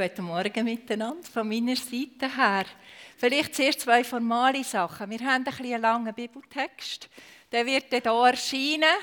Guten 0.00 0.24
Morgen 0.24 0.64
miteinander 0.64 1.28
von 1.30 1.46
meiner 1.46 1.76
Seite 1.76 2.34
her. 2.34 2.64
Vielleicht 3.18 3.54
zuerst 3.54 3.80
zwei 3.80 4.02
formale 4.02 4.64
Sachen. 4.64 5.10
Wir 5.10 5.18
haben 5.18 5.44
ein 5.44 5.54
einen 5.74 5.82
langen 5.82 6.14
Bibeltext. 6.14 7.10
Der 7.52 7.66
wird 7.66 7.84
hier 7.90 8.06
erscheinen. 8.06 8.96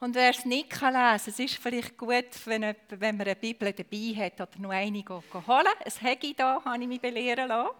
Und 0.00 0.14
wer 0.14 0.30
es 0.30 0.46
nicht 0.46 0.70
lesen 0.70 0.80
kann, 0.80 1.16
es 1.16 1.38
ist 1.38 1.56
vielleicht 1.56 1.98
gut, 1.98 2.24
wenn, 2.46 2.74
wenn 2.88 3.16
man 3.18 3.26
eine 3.26 3.36
Bibel 3.36 3.70
dabei 3.74 4.14
hat 4.16 4.40
oder 4.40 4.58
noch 4.58 4.70
eine 4.70 5.04
holen. 5.06 5.66
Habe 6.02 6.18
ich 6.22 6.34
da, 6.34 6.64
habe 6.64 6.80
ich 6.80 6.88
mich 6.88 7.00
belehren 7.02 7.48
lassen. 7.48 7.76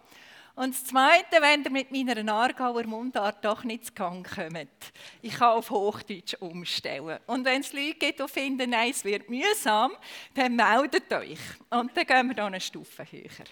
Und 0.59 0.75
das 0.75 0.87
Zweite, 0.87 1.41
wenn 1.41 1.62
ihr 1.62 1.71
mit 1.71 1.93
meiner 1.93 2.33
Aargauer 2.33 2.83
Mundart 2.83 3.45
doch 3.45 3.62
nicht 3.62 3.87
zu 3.87 3.93
Gang 3.93 4.29
kommt. 4.29 4.93
Ich 5.23 5.34
kann 5.34 5.53
auf 5.53 5.71
Hochdeutsch 5.71 6.34
umstellen. 6.41 7.21
Und 7.29 7.45
wenn 7.45 7.61
es 7.61 7.73
Leute 7.73 7.95
gibt, 7.95 8.19
die 8.19 8.27
finden, 8.27 8.71
nein, 8.71 8.91
es 8.91 9.05
wird 9.05 9.31
mühsam, 9.31 9.93
dann 10.34 10.57
meldet 10.57 11.12
euch. 11.12 11.39
Und 11.71 11.97
dann 11.97 12.05
gehen 12.05 12.27
wir 12.27 12.34
hier 12.34 12.45
eine 12.45 12.61
Stufe 12.61 13.07
höher. 13.09 13.47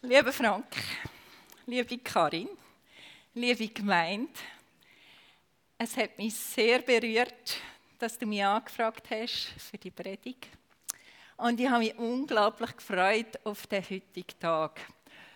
Lieber 0.00 0.32
Frank, 0.32 0.74
liebe 1.66 1.98
Karin, 1.98 2.48
liebe 3.34 3.68
Gemeinde, 3.68 4.32
es 5.76 5.98
hat 5.98 6.16
mich 6.16 6.34
sehr 6.34 6.78
berührt, 6.78 7.60
dass 7.98 8.16
du 8.16 8.24
mich 8.24 8.42
angefragt 8.42 9.06
hast 9.10 9.48
für 9.70 9.76
die 9.76 9.90
Predigt. 9.90 10.48
Und 11.38 11.60
ich 11.60 11.68
habe 11.68 11.78
mich 11.78 11.96
unglaublich 11.96 12.76
gefreut 12.76 13.38
auf 13.44 13.68
den 13.68 13.82
heutigen 13.82 14.38
Tag. 14.40 14.80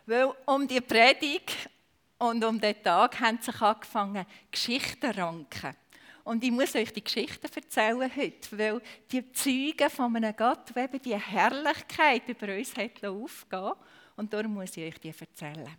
Weil 0.04 0.32
um 0.46 0.66
die 0.66 0.80
Predigt 0.80 1.70
und 2.18 2.44
um 2.44 2.60
den 2.60 2.82
Tag 2.82 3.20
haben 3.20 3.40
sich 3.40 3.60
angefangen, 3.60 4.26
Geschichten 4.50 5.12
ranken. 5.12 5.76
Und 6.24 6.42
ich 6.42 6.50
muss 6.50 6.74
euch 6.74 6.92
die 6.92 7.04
Geschichten 7.04 7.46
erzählen 7.54 8.10
heute, 8.16 8.58
weil 8.58 8.82
die 9.12 9.32
Zeugen 9.32 9.90
von 9.90 10.16
einem 10.16 10.34
Gott, 10.36 10.74
der 10.74 10.84
eben 10.84 11.02
die 11.02 11.16
Herrlichkeit 11.16 12.28
über 12.28 12.52
uns 12.52 12.76
hat 12.76 13.04
aufgehen 13.04 13.72
Und 14.16 14.32
darum 14.32 14.54
muss 14.54 14.76
ich 14.76 14.92
euch 14.92 15.00
die 15.00 15.14
erzählen. 15.16 15.76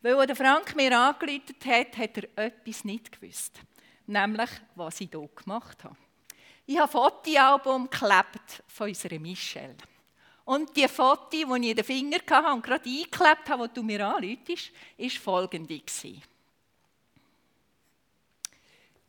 Weil 0.00 0.14
als 0.14 0.38
Frank 0.38 0.76
mir 0.76 0.96
angerufen 0.96 1.56
hat, 1.64 1.98
hat 1.98 2.18
er 2.18 2.46
etwas 2.46 2.84
nicht 2.84 3.10
gewusst. 3.10 3.60
Nämlich, 4.06 4.50
was 4.76 5.00
ich 5.00 5.10
hier 5.10 5.28
gemacht 5.34 5.82
habe. 5.82 5.96
Ich 6.68 6.78
habe 6.78 6.90
Fotoalbum 6.90 7.88
geklebt 7.88 8.62
von 8.66 8.88
unserer 8.88 9.20
Michelle. 9.20 9.76
Und 10.44 10.76
die 10.76 10.88
Fotos, 10.88 11.30
die 11.30 11.42
ich 11.42 11.70
in 11.70 11.76
den 11.76 11.84
Finger 11.84 12.18
hatte 12.28 12.52
und 12.52 12.62
gerade 12.62 12.88
eingeklebt 12.88 13.48
habe, 13.48 13.68
die 13.68 13.74
du 13.74 13.82
mir 13.82 14.06
anläutest, 14.06 14.72
war 14.98 15.10
folgende. 15.10 15.80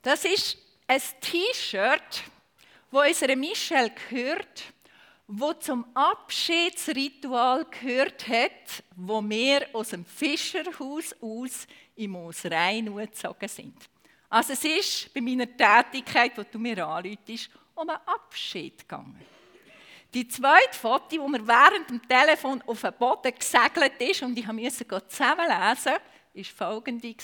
Das 0.02 0.24
ist 0.24 0.58
ein 0.88 1.02
T-Shirt, 1.20 2.24
das 2.92 3.08
unserer 3.08 3.36
Michelle 3.36 3.92
gehört, 4.10 4.64
wo 5.28 5.54
zum 5.54 5.86
Abschiedsritual 5.94 7.66
gehört 7.66 8.28
hat, 8.28 8.84
wo 8.96 9.22
wir 9.22 9.68
aus 9.74 9.90
dem 9.90 10.06
Fischerhaus 10.06 11.14
aus 11.22 11.68
im 11.96 12.12
Moos 12.12 12.46
Rhein 12.46 12.96
gezogen 12.96 13.48
sind. 13.48 13.90
Also 14.30 14.54
es 14.54 14.64
ist 14.64 15.14
bei 15.14 15.22
meiner 15.22 15.46
Tätigkeit, 15.46 16.38
die 16.38 16.44
du 16.52 16.60
mir 16.60 16.86
anläutest, 16.86 17.50
um 17.76 17.90
einen 17.90 18.00
Abschied 18.06 18.80
gegangen. 18.80 19.26
Die 20.14 20.28
zweite 20.28 20.78
Foto, 20.78 21.08
die 21.12 21.20
mir 21.20 21.46
während 21.48 21.90
dem 21.90 22.08
Telefon 22.08 22.62
auf 22.66 22.82
den 22.82 22.94
Boden 22.94 23.34
gesegelt 23.38 24.00
ist 24.00 24.24
und 24.24 24.38
ich 24.38 24.48
musste 24.48 25.08
zusammenlesen, 25.08 25.94
war 26.34 26.44
folgende. 26.44 27.16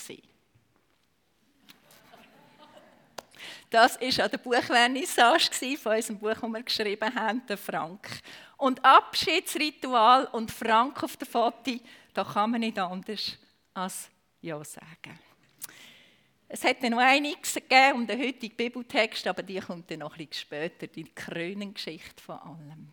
Das 3.70 4.00
war 4.00 4.24
an 4.24 4.30
der 4.30 4.38
Buchvernissage 4.38 5.76
von 5.76 5.96
unserem 5.96 6.18
Buch, 6.18 6.34
das 6.34 6.42
wir 6.42 6.62
geschrieben 6.62 7.14
haben, 7.14 7.42
der 7.46 7.58
Frank. 7.58 8.08
Und 8.56 8.84
Abschiedsritual 8.84 10.26
und 10.26 10.50
Frank 10.50 11.02
auf 11.02 11.16
der 11.16 11.26
Foto, 11.26 11.72
da 12.12 12.24
kann 12.24 12.52
man 12.52 12.60
nicht 12.60 12.78
anders 12.78 13.36
als 13.72 14.08
Ja 14.40 14.62
sagen. 14.62 15.18
Es 16.48 16.62
hätte 16.62 16.90
noch 16.90 16.98
einiges 16.98 17.54
gegeben 17.54 18.00
um 18.00 18.06
den 18.06 18.20
heutigen 18.20 18.54
Bibeltext, 18.54 19.26
aber 19.26 19.42
die 19.42 19.58
kommt 19.58 19.90
dann 19.90 20.00
noch 20.00 20.16
ein 20.18 20.28
später, 20.30 20.86
die 20.86 21.04
Krönengeschichte 21.04 22.22
von 22.22 22.38
allem. 22.38 22.92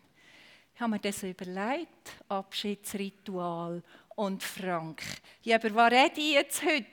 Ich 0.74 0.80
habe 0.80 0.92
mir 0.92 0.98
das 0.98 1.22
überlegt, 1.22 2.16
Abschiedsritual 2.28 3.82
und 4.16 4.42
Frank. 4.42 5.02
Ja, 5.42 5.56
aber 5.56 5.74
was 5.74 5.92
rede 5.92 6.20
ich 6.20 6.32
jetzt 6.32 6.62
heute? 6.64 6.86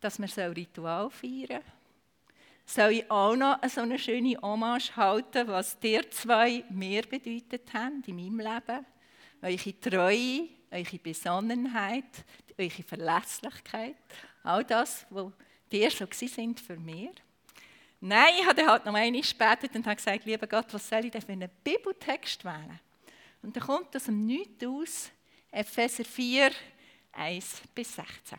Dass 0.00 0.18
wir 0.18 0.28
so 0.28 0.40
ein 0.42 0.52
Ritual 0.52 1.10
feiern 1.10 1.62
Soll 2.64 2.92
ich 2.92 3.10
auch 3.10 3.34
noch 3.34 3.58
so 3.68 3.80
eine 3.80 3.98
schöne 3.98 4.38
Hommage 4.40 4.94
halten, 4.96 5.48
was 5.48 5.78
dir 5.78 6.08
zwei 6.10 6.64
mehr 6.70 7.02
bedeutet 7.02 7.72
haben 7.74 8.02
in 8.06 8.16
meinem 8.16 8.38
Leben? 8.40 8.86
Eure 9.42 9.80
Treue, 9.80 10.48
eure 10.70 10.98
Besonnenheit, 10.98 12.24
eure 12.58 12.82
Verlässlichkeit 12.82 13.96
All 14.42 14.64
das, 14.64 15.06
was 15.10 15.32
dir 15.70 15.90
so 15.90 16.06
sind 16.10 16.60
für 16.60 16.76
mich. 16.76 17.10
Nein, 18.00 18.34
ich 18.40 18.46
habe 18.46 18.66
halt 18.66 18.86
noch 18.86 18.94
einmal 18.94 19.20
gebetet 19.20 19.74
und 19.74 19.86
habe 19.86 19.96
gesagt, 19.96 20.24
lieber 20.24 20.46
Gott, 20.46 20.66
was 20.72 20.88
soll 20.88 21.04
ich 21.04 21.10
denn 21.10 21.20
für 21.20 21.32
einen 21.32 21.50
Bibeltext 21.62 22.44
wählen? 22.44 22.80
Und 23.42 23.54
dann 23.54 23.62
kommt 23.62 23.94
aus 23.94 24.04
dem 24.04 24.24
Nichts 24.24 24.64
aus, 24.64 25.10
Epheser 25.50 26.04
4, 26.04 26.50
1 27.12 27.62
bis 27.74 27.94
16. 27.94 28.38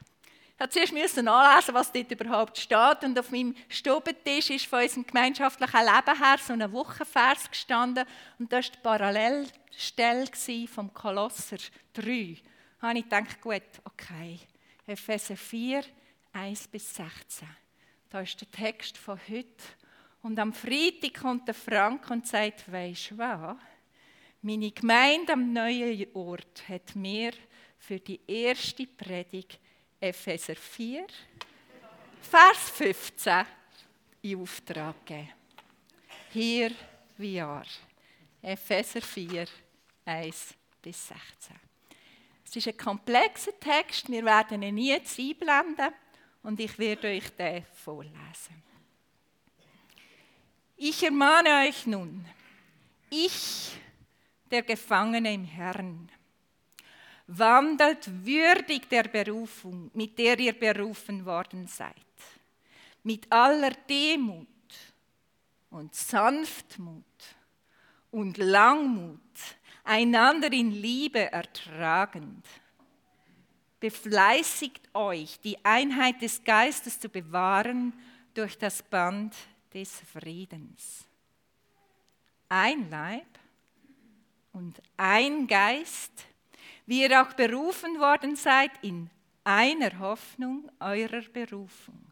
Ich 0.62 0.78
musste 0.78 0.90
zuerst 0.96 1.18
nachlesen, 1.18 1.74
was 1.74 1.92
dort 1.92 2.12
überhaupt 2.12 2.58
steht. 2.58 3.04
Und 3.04 3.18
auf 3.18 3.32
meinem 3.32 3.56
Stubentisch 3.68 4.52
ist 4.52 4.68
von 4.68 4.84
unserem 4.84 5.08
gemeinschaftlichen 5.08 5.80
Leben 5.80 6.24
her 6.24 6.38
so 6.38 6.54
ein 6.54 6.72
Wochenvers 6.72 7.50
gestanden. 7.50 8.06
Und 8.38 8.54
das 8.54 8.68
war 8.68 8.72
die 8.72 8.80
Parallelstelle 8.84 10.28
vom 10.68 10.94
Kolosser 10.94 11.58
3. 11.94 12.38
Da 12.80 12.88
habe 12.88 13.00
ich 13.00 13.04
gedacht, 13.06 13.42
gut, 13.42 13.64
okay, 13.86 14.40
Epheser 14.92 15.38
4, 15.38 15.86
1 16.34 16.68
bis 16.68 16.94
16. 16.96 17.48
Da 18.10 18.20
ist 18.20 18.42
der 18.42 18.52
Text 18.52 18.98
von 18.98 19.18
heute. 19.30 19.64
Und 20.22 20.38
am 20.38 20.52
Freitag 20.52 21.22
kommt 21.22 21.48
der 21.48 21.56
Frank 21.56 22.10
und 22.10 22.28
sagt, 22.28 22.70
weisst 22.70 23.12
du 23.12 23.18
was? 23.18 23.56
Meine 24.42 24.70
Gemeinde 24.72 25.32
am 25.32 25.54
neuen 25.54 26.08
Ort 26.14 26.68
hat 26.68 26.94
mir 26.96 27.32
für 27.78 28.00
die 28.00 28.20
erste 28.28 28.86
Predigt 28.86 29.60
Epheser 30.00 30.56
4, 30.56 31.08
Vers 32.22 32.70
15 32.72 33.46
in 34.24 34.42
Auftrag 34.42 35.06
gegeben. 35.06 35.30
Hier 36.32 36.72
wie 37.18 37.40
are. 37.40 37.66
Epheser 38.42 39.02
4, 39.02 39.46
1 40.06 40.54
bis 40.82 41.08
16. 41.08 41.61
Es 42.52 42.58
ist 42.58 42.68
ein 42.68 42.76
komplexer 42.76 43.58
Text, 43.58 44.10
wir 44.10 44.26
werden 44.26 44.62
ihn 44.62 44.76
nie 44.76 44.94
einblenden 44.94 45.94
und 46.44 46.60
ich 46.60 46.78
werde 46.78 47.08
euch 47.08 47.30
den 47.30 47.64
vorlesen. 47.74 48.62
Ich 50.76 51.02
ermahne 51.02 51.66
euch 51.66 51.86
nun, 51.86 52.26
ich, 53.10 53.72
der 54.52 54.64
Gefangene 54.64 55.34
im 55.34 55.46
Herrn, 55.46 56.12
wandelt 57.28 58.26
würdig 58.26 58.90
der 58.90 59.04
Berufung, 59.04 59.90
mit 59.94 60.20
der 60.20 60.38
ihr 60.38 60.52
berufen 60.52 61.26
worden 61.26 61.68
seid, 61.68 61.96
mit 63.04 63.32
aller 63.32 63.72
Demut 63.90 64.48
und 65.70 65.96
Sanftmut 65.96 67.06
und 68.12 68.38
Langmut, 68.38 69.31
einander 69.84 70.52
in 70.52 70.72
Liebe 70.72 71.32
ertragend. 71.32 72.46
Befleißigt 73.80 74.94
euch, 74.94 75.40
die 75.40 75.64
Einheit 75.66 76.22
des 76.22 76.44
Geistes 76.44 77.00
zu 77.00 77.10
bewahren 77.10 77.94
durch 78.34 78.58
das 78.58 78.84
Band 78.84 79.36
des 79.74 80.02
Friedens. 80.14 81.06
Ein 82.48 82.90
Leib 82.90 83.40
und 84.54 84.82
ein 84.98 85.48
Geist, 85.48 86.26
wie 86.86 87.02
ihr 87.04 87.22
auch 87.22 87.34
berufen 87.34 88.00
worden 88.00 88.36
seid 88.36 88.72
in 88.82 89.10
einer 89.44 89.98
Hoffnung 90.00 90.70
eurer 90.80 91.22
Berufung. 91.34 92.12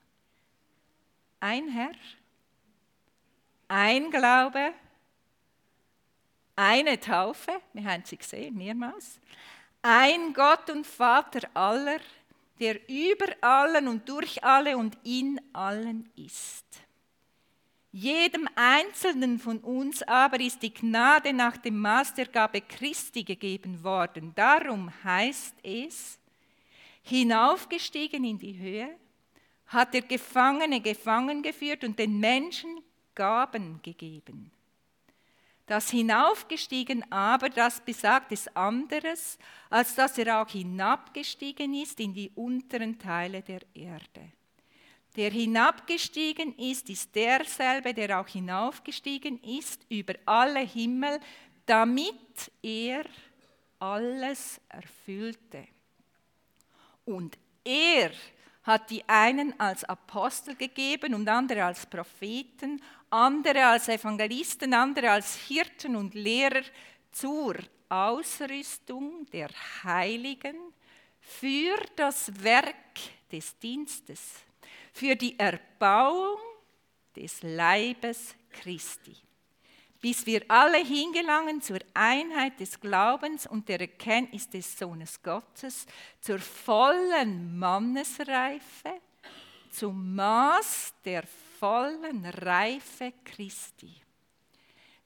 Ein 1.39 1.69
Herr, 1.69 1.95
ein 3.68 4.10
Glaube, 4.10 4.74
eine 6.59 7.00
Taufe, 7.00 7.53
wir 7.71 7.85
haben 7.85 8.03
sie 8.03 8.17
gesehen, 8.17 8.57
mehrmals. 8.57 9.21
Ein 9.81 10.33
Gott 10.33 10.69
und 10.69 10.85
Vater 10.85 11.50
aller, 11.53 12.00
der 12.59 12.89
über 12.89 13.27
allen 13.39 13.88
und 13.88 14.09
durch 14.09 14.44
alle 14.44 14.77
und 14.77 14.97
in 15.06 15.39
allen 15.53 16.09
ist. 16.17 16.65
Jedem 17.94 18.50
Einzelnen 18.56 19.39
von 19.39 19.59
uns 19.59 20.03
aber 20.03 20.41
ist 20.41 20.61
die 20.61 20.73
Gnade 20.73 21.31
nach 21.31 21.56
dem 21.56 21.79
Maß 21.79 22.13
der 22.15 22.27
Gabe 22.27 22.59
Christi 22.59 23.23
gegeben 23.23 23.81
worden. 23.81 24.33
Darum 24.35 24.91
heißt 25.06 25.56
es, 25.63 26.19
hinaufgestiegen 27.03 28.25
in 28.25 28.38
die 28.38 28.59
Höhe, 28.59 28.89
hat 29.67 29.94
der 29.94 30.01
Gefangene 30.01 30.81
gefangen 30.81 31.41
geführt 31.41 31.85
und 31.85 31.97
den 31.97 32.19
Menschen 32.19 32.81
Gaben 33.15 33.79
gegeben 33.81 34.51
Das 35.69 35.92
hinaufgestiegen 35.92 37.06
aber, 37.12 37.48
das 37.48 37.80
besagt 37.80 38.31
es 38.31 38.48
anderes, 38.56 39.38
als 39.69 39.94
dass 39.94 40.18
er 40.18 40.42
auch 40.42 40.50
hinabgestiegen 40.50 41.75
ist 41.75 42.00
in 42.00 42.12
die 42.12 42.31
unteren 42.33 42.98
Teile 42.98 43.44
der 43.44 43.62
Erde. 43.75 44.31
Der 45.16 45.30
hinabgestiegen 45.30 46.57
ist, 46.57 46.89
ist 46.89 47.16
derselbe, 47.16 47.94
der 47.94 48.19
auch 48.19 48.27
hinaufgestiegen 48.27 49.39
ist 49.44 49.86
über 49.89 50.16
alle 50.25 50.62
Himmel, 50.62 51.19
damit 51.68 52.51
er 52.63 53.06
alles 53.77 54.60
erfüllte. 54.69 55.68
Und 57.06 57.38
er 57.63 58.10
hat 58.63 58.89
die 58.89 59.07
einen 59.07 59.60
als 59.60 59.83
Apostel 59.83 60.56
gegeben 60.56 61.13
und 61.13 61.27
andere 61.27 61.63
als 61.63 61.86
Propheten, 61.86 62.81
andere 63.09 63.65
als 63.65 63.88
Evangelisten, 63.88 64.73
andere 64.73 65.11
als 65.11 65.35
Hirten 65.35 65.95
und 65.95 66.13
Lehrer 66.13 66.63
zur 67.11 67.56
Ausrüstung 67.89 69.25
der 69.31 69.50
Heiligen 69.83 70.56
für 71.19 71.77
das 71.95 72.31
Werk 72.44 72.75
des 73.31 73.57
Dienstes, 73.59 74.35
für 74.94 75.15
die 75.15 75.38
Erbauung 75.38 76.38
des 77.15 77.41
Leibes 77.44 78.35
Christi. 78.50 79.15
Bis 80.01 80.25
wir 80.25 80.44
alle 80.47 80.77
hingelangen 80.77 81.61
zur 81.61 81.79
Einheit 81.94 82.59
des 82.59 82.79
Glaubens 82.79 83.45
und 83.45 83.67
der 83.67 83.81
Erkenntnis 83.81 84.50
des 84.50 84.77
Sohnes 84.77 85.21
Gottes, 85.21 85.85
zur 86.21 86.39
vollen 86.39 87.57
Mannesreife, 87.59 89.01
zum 89.71 90.15
Maß 90.15 90.94
der 91.03 91.23
vollen 91.59 92.25
Reife 92.25 93.13
Christi. 93.23 93.94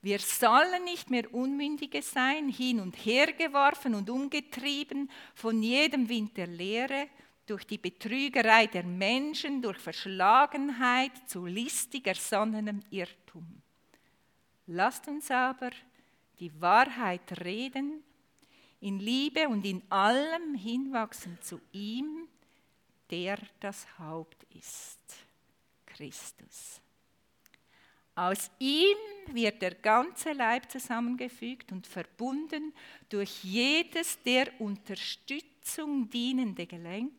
Wir 0.01 0.19
sollen 0.19 0.83
nicht 0.83 1.09
mehr 1.09 1.33
Unmündige 1.33 2.01
sein, 2.01 2.49
hin 2.49 2.79
und 2.79 2.95
her 3.05 3.31
geworfen 3.31 3.95
und 3.95 4.09
umgetrieben 4.09 5.09
von 5.33 5.63
jedem 5.63 6.09
Wind 6.09 6.35
der 6.37 6.47
Lehre, 6.47 7.07
durch 7.45 7.65
die 7.65 7.77
Betrügerei 7.77 8.67
der 8.67 8.83
Menschen, 8.83 9.61
durch 9.61 9.77
Verschlagenheit 9.77 11.11
zu 11.27 11.45
listig 11.45 12.07
ersonnenem 12.07 12.81
Irrtum 12.89 13.63
Lasst 14.67 15.07
uns 15.09 15.29
aber 15.29 15.71
die 16.39 16.61
Wahrheit 16.61 17.43
reden, 17.43 18.01
in 18.79 18.99
Liebe 18.99 19.47
und 19.49 19.65
in 19.65 19.81
allem 19.89 20.55
hinwachsen 20.55 21.37
zu 21.41 21.59
ihm, 21.71 22.27
der 23.09 23.37
das 23.59 23.85
Haupt 23.99 24.43
ist, 24.55 25.22
Christus. 25.95 26.81
Aus 28.15 28.51
ihm 28.59 28.97
wird 29.31 29.61
der 29.61 29.75
ganze 29.75 30.33
Leib 30.33 30.69
zusammengefügt 30.69 31.71
und 31.71 31.87
verbunden 31.87 32.73
durch 33.09 33.43
jedes 33.43 34.21
der 34.21 34.61
Unterstützung 34.61 36.09
dienende 36.09 36.67
Gelenk, 36.67 37.11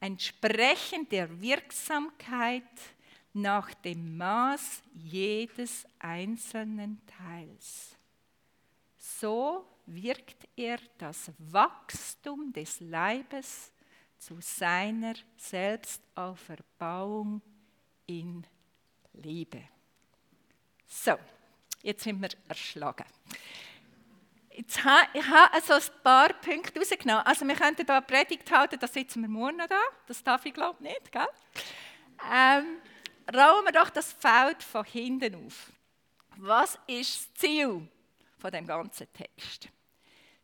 entsprechend 0.00 1.10
der 1.10 1.40
Wirksamkeit 1.40 2.62
nach 3.32 3.72
dem 3.74 4.18
Maß 4.18 4.82
jedes 4.94 5.86
einzelnen 5.98 7.00
Teils. 7.06 7.96
So 8.98 9.66
wirkt 9.86 10.46
er 10.54 10.78
das 10.98 11.32
Wachstum 11.38 12.52
des 12.52 12.80
Leibes 12.80 13.72
zu 14.18 14.36
seiner 14.40 15.14
Selbstauferbauung 15.36 17.40
in 18.06 18.46
Liebe. 19.12 19.62
So, 20.86 21.14
jetzt 21.82 22.04
sind 22.04 22.20
wir 22.20 22.28
erschlagen. 22.48 23.04
Jetzt 24.50 24.84
ha, 24.84 25.02
ich 25.12 25.26
habe 25.26 25.52
also 25.52 25.74
ein 25.74 26.02
paar 26.02 26.32
Punkte 26.34 26.78
rausgenommen. 26.78 27.26
Also 27.26 27.46
wir 27.46 27.56
könnten 27.56 27.84
hier 27.84 27.94
eine 27.94 28.06
Predigt 28.06 28.50
halten, 28.52 28.78
da 28.78 28.86
sitzen 28.86 29.22
wir 29.22 29.28
morgen 29.28 29.58
da. 29.58 29.80
Das 30.06 30.22
darf 30.22 30.46
ich 30.46 30.54
glaube 30.54 30.80
nicht, 30.82 31.10
gell? 31.10 31.26
Ähm, 32.32 32.78
rollen 33.32 33.64
wir 33.64 33.72
doch 33.72 33.90
das 33.90 34.12
Feld 34.12 34.62
von 34.62 34.84
hinten 34.84 35.46
auf. 35.46 35.72
Was 36.36 36.78
ist 36.86 37.30
das 37.32 37.34
Ziel 37.34 37.88
von 38.38 38.50
dem 38.52 38.66
ganzen 38.66 39.12
Text? 39.12 39.68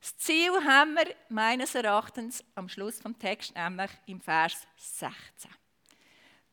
Das 0.01 0.17
Ziel 0.17 0.53
haben 0.65 0.95
wir 0.95 1.15
meines 1.29 1.75
Erachtens 1.75 2.43
am 2.55 2.69
Schluss 2.69 3.01
vom 3.01 3.19
Text, 3.19 3.55
nämlich 3.55 3.91
im 4.07 4.21
Vers 4.21 4.67
16. 4.77 5.51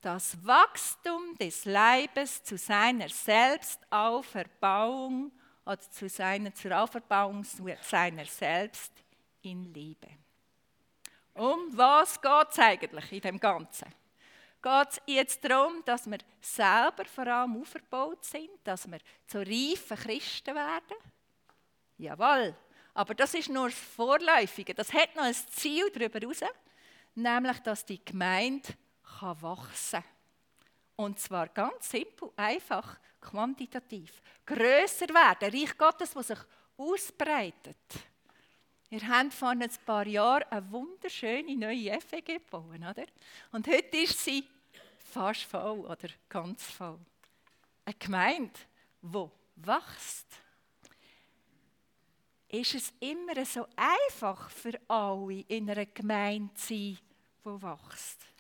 Das 0.02 0.38
Wachstum 0.46 1.36
des 1.40 1.64
Leibes 1.66 2.44
zu 2.44 2.58
seiner 2.58 3.10
Selbstauferbauung 3.10 5.32
oder 5.66 5.82
zu 5.82 6.08
seiner 6.08 6.54
zur 6.54 6.78
Auferbauung 6.78 7.44
seiner 7.82 8.26
selbst 8.26 8.94
in 9.42 9.74
Liebe. 9.74 10.10
Um 11.34 11.76
was 11.78 12.22
geht 12.22 12.48
es 12.52 12.60
eigentlich 12.60 13.12
in 13.12 13.22
dem 13.22 13.40
Ganzen? 13.40 13.92
geht 14.68 14.90
es 14.90 15.02
jetzt 15.06 15.44
darum, 15.44 15.84
dass 15.86 16.10
wir 16.10 16.18
selber 16.42 17.06
vor 17.06 17.28
allem 17.28 17.62
aufgebaut 17.62 18.24
sind, 18.26 18.50
dass 18.64 18.90
wir 18.90 19.00
zu 19.26 19.40
reifen 19.40 19.98
Christen 19.98 20.56
werden? 20.56 20.98
Jawohl. 21.98 22.56
Aber 22.94 23.14
das 23.14 23.34
ist 23.34 23.50
nur 23.50 23.70
das 23.70 23.78
Vorläufige. 23.78 24.74
Das 24.74 24.92
hat 24.92 25.16
noch 25.16 25.24
ein 25.24 25.34
Ziel 25.34 25.90
darüber 25.92 26.20
hinaus, 26.20 26.42
nämlich, 27.16 27.60
dass 27.60 27.86
die 27.86 28.04
Gemeinde 28.04 28.70
kann 29.20 29.42
wachsen. 29.42 30.04
Und 30.96 31.20
zwar 31.20 31.48
ganz 31.50 31.90
simpel, 31.90 32.32
einfach, 32.36 32.98
quantitativ. 33.22 34.22
Grösser 34.46 35.08
werden, 35.10 35.54
Reich 35.54 35.78
Gottes, 35.78 36.14
das 36.14 36.28
sich 36.28 36.40
ausbreitet. 36.78 37.78
Wir 38.90 39.06
haben 39.08 39.32
vor 39.32 39.50
ein 39.50 39.70
paar 39.86 40.08
Jahren 40.08 40.50
eine 40.50 40.72
wunderschöne 40.72 41.56
neue 41.56 42.00
FEG 42.00 42.26
gebaut. 42.26 42.78
Oder? 42.78 43.06
Und 43.52 43.68
heute 43.68 43.98
ist 43.98 44.24
sie 44.24 44.46
fast 44.98 45.44
voll 45.44 45.80
oder 45.80 46.10
ganz 46.30 46.64
voll. 46.64 47.00
Eine 47.84 47.96
Gemeinde, 48.00 48.60
die 49.02 49.30
wächst. 49.58 50.28
Ist 52.50 52.76
es 52.76 52.94
immer 53.02 53.46
so 53.46 53.68
einfach 53.76 54.50
für 54.50 54.80
alle, 54.88 55.42
in 55.42 55.70
einer 55.70 55.86
Gemeinde 55.86 56.54
zu 56.54 56.68
sein, 56.68 56.98
die 57.44 57.62
wächst? 57.62 58.37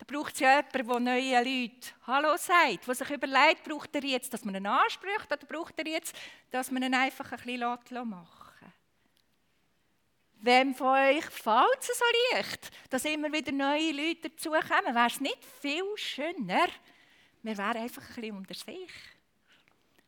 Da 0.00 0.06
braucht 0.06 0.32
es 0.32 0.40
ja 0.40 0.56
jemanden, 0.56 0.88
der 0.88 1.00
neuen 1.00 1.44
Leuten 1.44 2.06
Hallo 2.06 2.34
sagt, 2.38 2.88
der 2.88 2.94
sich 2.94 3.10
überlegt, 3.10 3.64
braucht 3.64 3.94
er 3.94 4.02
jetzt, 4.02 4.32
dass 4.32 4.46
man 4.46 4.54
ihn 4.54 4.66
anspricht 4.66 5.26
oder 5.30 5.46
braucht 5.46 5.78
er 5.78 5.86
jetzt, 5.86 6.16
dass 6.50 6.70
man 6.70 6.82
ihn 6.82 6.94
einfach 6.94 7.30
ein 7.30 7.38
bisschen 7.38 8.08
machen 8.08 8.72
Wem 10.42 10.74
von 10.74 10.86
euch 10.86 11.24
fällt 11.26 11.80
es 11.80 11.98
so 11.98 12.04
leicht, 12.32 12.70
dass 12.88 13.04
immer 13.04 13.30
wieder 13.30 13.52
neue 13.52 13.92
Leute 13.92 14.30
dazukommen? 14.30 14.94
Wäre 14.94 15.06
es 15.06 15.20
nicht 15.20 15.44
viel 15.60 15.84
schöner? 15.96 16.68
Wir 17.42 17.58
wären 17.58 17.76
einfach 17.76 18.02
ein 18.02 18.14
bisschen 18.14 18.36
unter 18.38 18.54
sich. 18.54 18.90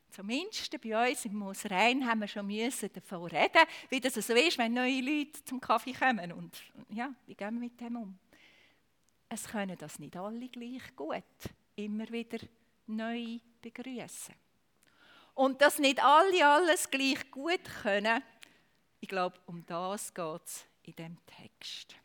Zumindest 0.09 0.81
bei 0.81 1.11
uns 1.11 1.25
im 1.25 1.35
Moosrein 1.35 2.07
haben 2.07 2.21
wir 2.21 2.27
schon 2.27 2.47
müssen 2.47 2.91
davon 2.91 3.25
reden, 3.25 3.61
wie 3.89 3.99
das 3.99 4.15
so 4.15 4.33
ist, 4.33 4.57
wenn 4.57 4.73
neue 4.73 5.01
Leute 5.01 5.43
zum 5.45 5.61
Kaffee 5.61 5.93
kommen. 5.93 6.31
Und 6.31 6.63
ja, 6.89 7.13
wie 7.27 7.35
gehen 7.35 7.53
wir 7.53 7.59
mit 7.59 7.79
dem 7.79 7.95
um? 7.95 8.19
Es 9.33 9.47
können 9.47 9.75
das 9.79 9.97
nicht 9.97 10.15
alle 10.15 10.47
gleich 10.47 10.95
gut 10.95 11.23
immer 11.75 12.07
wieder 12.11 12.37
neu 12.85 13.39
begrüßen. 13.63 14.35
Und 15.33 15.59
dass 15.59 15.79
nicht 15.79 16.03
alle 16.03 16.45
alles 16.45 16.91
gleich 16.91 17.31
gut 17.31 17.63
können, 17.81 18.21
ich 18.99 19.09
glaube, 19.09 19.39
um 19.47 19.65
das 19.65 20.13
geht 20.13 20.45
es 20.45 20.67
in 20.83 20.95
diesem 20.95 21.17
Text. 21.25 21.95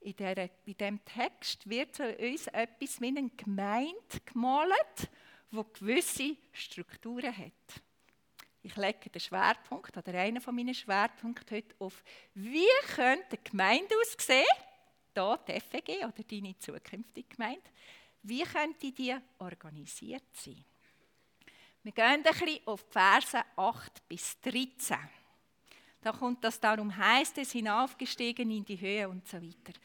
In, 0.00 0.16
der, 0.16 0.50
in 0.66 0.76
diesem 0.76 1.02
Text 1.06 1.66
wird 1.66 1.98
uns 1.98 2.46
etwas 2.48 3.00
wie 3.00 3.06
eine 3.06 3.30
Gemeinde 3.30 4.20
gemalt, 4.26 5.08
die 5.50 5.64
gewisse 5.72 6.36
Strukturen 6.52 7.34
hat. 7.34 7.82
Ich 8.60 8.76
lege 8.76 9.08
den 9.08 9.20
Schwerpunkt, 9.20 9.96
oder 9.96 10.12
einen 10.12 10.42
von 10.42 10.54
meinen 10.54 10.74
Schwerpunkten 10.74 11.56
heute 11.56 11.74
auf, 11.78 12.04
wie 12.34 12.68
könnte 12.94 13.38
eine 13.38 13.42
Gemeinde 13.44 13.94
aussehen, 13.98 14.44
hier 15.18 15.38
die 15.46 15.60
FEG 15.60 16.04
oder 16.04 16.22
deine 16.22 16.58
zukünftige 16.58 17.28
Gemeinde, 17.34 17.62
wie 18.22 18.42
könnte 18.42 18.92
die 18.92 19.16
organisiert 19.38 20.24
sein? 20.32 20.64
Wir 21.82 21.92
gehen 21.92 22.04
ein 22.04 22.22
bisschen 22.22 22.60
auf 22.66 22.84
die 22.84 22.92
Verse 22.92 23.42
8 23.56 24.08
bis 24.08 24.40
13. 24.40 24.98
Da 26.00 26.12
kommt 26.12 26.42
das 26.44 26.60
darum, 26.60 26.94
heißt 26.94 27.38
es, 27.38 27.52
hinaufgestiegen 27.52 28.50
in 28.50 28.64
die 28.64 28.80
Höhe 28.80 29.08
und 29.08 29.26
so 29.26 29.40
weiter. 29.40 29.78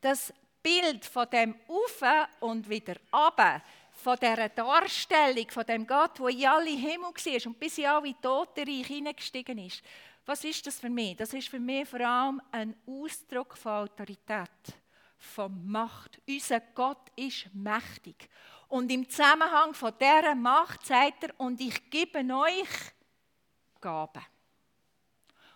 Das 0.00 0.32
Bild 0.62 1.04
von 1.04 1.28
dem 1.30 1.54
Ufe 1.68 2.28
und 2.40 2.68
wieder 2.68 2.96
runter, 3.12 3.62
von 3.92 4.16
dieser 4.20 4.48
Darstellung, 4.48 5.50
von 5.50 5.64
dem 5.64 5.86
Gott, 5.86 6.18
der 6.18 6.28
in 6.28 6.46
alle 6.46 6.70
Himmel 6.70 7.12
war 7.12 7.46
und 7.46 7.58
bis 7.58 7.78
in 7.78 7.86
alle 7.86 8.20
Totenreich 8.20 8.86
hineingestiegen 8.86 9.58
ist, 9.58 9.82
was 10.26 10.44
ist 10.44 10.66
das 10.66 10.78
für 10.78 10.90
mich? 10.90 11.16
Das 11.16 11.34
ist 11.34 11.48
für 11.48 11.58
mich 11.58 11.88
vor 11.88 12.00
allem 12.00 12.40
ein 12.52 12.76
Ausdruck 12.86 13.56
von 13.56 13.72
Autorität, 13.72 14.50
von 15.20 15.70
Macht. 15.70 16.20
Unser 16.26 16.60
Gott 16.60 17.10
ist 17.14 17.54
mächtig. 17.54 18.28
Und 18.68 18.90
im 18.90 19.08
Zusammenhang 19.08 19.74
von 19.74 19.92
dieser 20.00 20.34
Macht 20.34 20.86
sagt 20.86 21.24
er, 21.24 21.38
und 21.38 21.60
ich 21.60 21.90
gebe 21.90 22.18
euch 22.18 22.68
Gaben. 23.80 24.24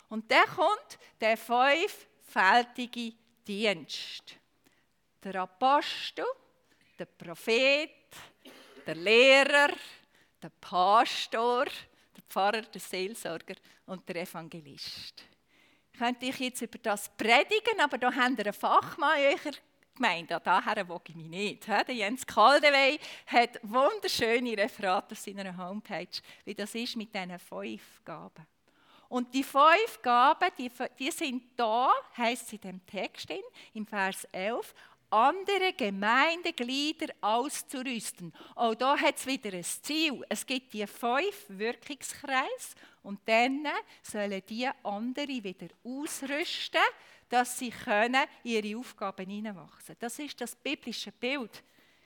Und 0.09 0.31
dann 0.31 0.47
kommt 0.47 0.99
der 1.19 1.37
fünffältige 1.37 3.13
Dienst. 3.45 4.35
Der 5.23 5.35
Apostel, 5.41 6.25
der 6.97 7.05
Prophet, 7.05 7.89
der 8.85 8.95
Lehrer, 8.95 9.73
der 10.41 10.49
Pastor, 10.61 11.65
der 11.65 12.23
Pfarrer, 12.29 12.61
der 12.61 12.81
Seelsorger 12.81 13.55
und 13.87 14.07
der 14.07 14.17
Evangelist. 14.17 15.23
Könnte 15.97 16.25
ich 16.25 16.39
jetzt 16.39 16.61
über 16.61 16.77
das 16.77 17.09
predigen, 17.15 17.79
aber 17.79 17.97
da 17.97 18.13
haben 18.13 18.37
wir 18.37 18.45
einen 18.45 18.53
Fachmann 18.53 19.17
in 19.19 19.25
eurer 19.25 19.57
Gemeinde. 19.95 20.41
Daher 20.43 20.87
wage 20.89 21.09
ich 21.09 21.15
mich 21.15 21.27
nicht. 21.27 21.67
Jens 21.87 22.25
Kaldewey 22.25 22.99
hat 23.27 23.59
wunderschöne 23.63 24.57
Referate 24.57 25.13
auf 25.13 25.19
seiner 25.19 25.55
Homepage, 25.57 26.07
wie 26.43 26.53
das 26.53 26.75
ist 26.75 26.97
mit 26.97 27.13
diesen 27.13 27.39
fünf 27.39 28.01
Gaben. 28.03 28.45
Und 29.07 29.33
die 29.33 29.43
fünf 29.43 30.01
Gaben, 30.01 30.49
die, 30.57 30.71
die 30.99 31.11
sind 31.11 31.43
da, 31.55 31.91
heißt 32.17 32.47
es 32.47 32.53
in 32.53 32.61
dem 32.61 32.85
Text, 32.85 33.27
im 33.73 33.85
Vers 33.85 34.25
11, 34.31 34.73
andere 35.09 35.73
Gemeindeglieder 35.77 37.13
auszurüsten. 37.21 38.33
Auch 38.55 38.75
da 38.75 38.97
hat 38.97 39.15
es 39.17 39.25
wieder 39.25 39.53
ein 39.53 39.63
Ziel. 39.63 40.25
Es 40.27 40.45
gibt 40.45 40.73
die 40.73 40.85
fünf 40.87 41.45
Wirkungskreise 41.47 42.75
und 43.05 43.19
dann 43.25 43.67
sollen 44.01 44.41
die 44.49 44.67
andere 44.83 45.43
wieder 45.43 45.67
ausrüsten, 45.83 46.81
dass 47.29 47.57
sie 47.57 47.69
können 47.69 48.25
ihre 48.43 48.77
Aufgaben 48.77 49.29
hineinwachsen. 49.29 49.95
Das 49.99 50.17
ist 50.19 50.39
das 50.41 50.55
biblische 50.55 51.11
Bild. 51.11 51.63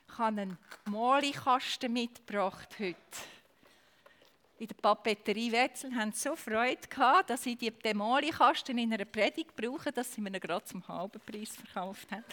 Ich 0.08 0.18
habe 0.18 0.41
einen 0.41 0.58
Molikasten 0.86 1.91
mitgebracht 1.94 2.75
heute. 2.79 2.96
In 4.58 4.68
der 4.68 4.75
Papeterie 4.75 5.51
Wetzel 5.51 5.96
haben 5.96 6.12
sie 6.12 6.27
so 6.27 6.36
Freude 6.36 6.88
gehabt, 6.89 7.29
dass 7.29 7.44
sie 7.44 7.56
die 7.56 7.72
Molikasten 7.94 8.77
in 8.77 8.94
einer 8.94 9.06
Predigt 9.06 9.56
brauchen, 9.56 9.94
dass 9.94 10.13
sie 10.13 10.20
mir 10.20 10.38
gerade 10.38 10.65
zum 10.65 10.86
halben 10.86 11.22
Preis 11.22 11.56
verkauft 11.56 12.12
haben. 12.12 12.25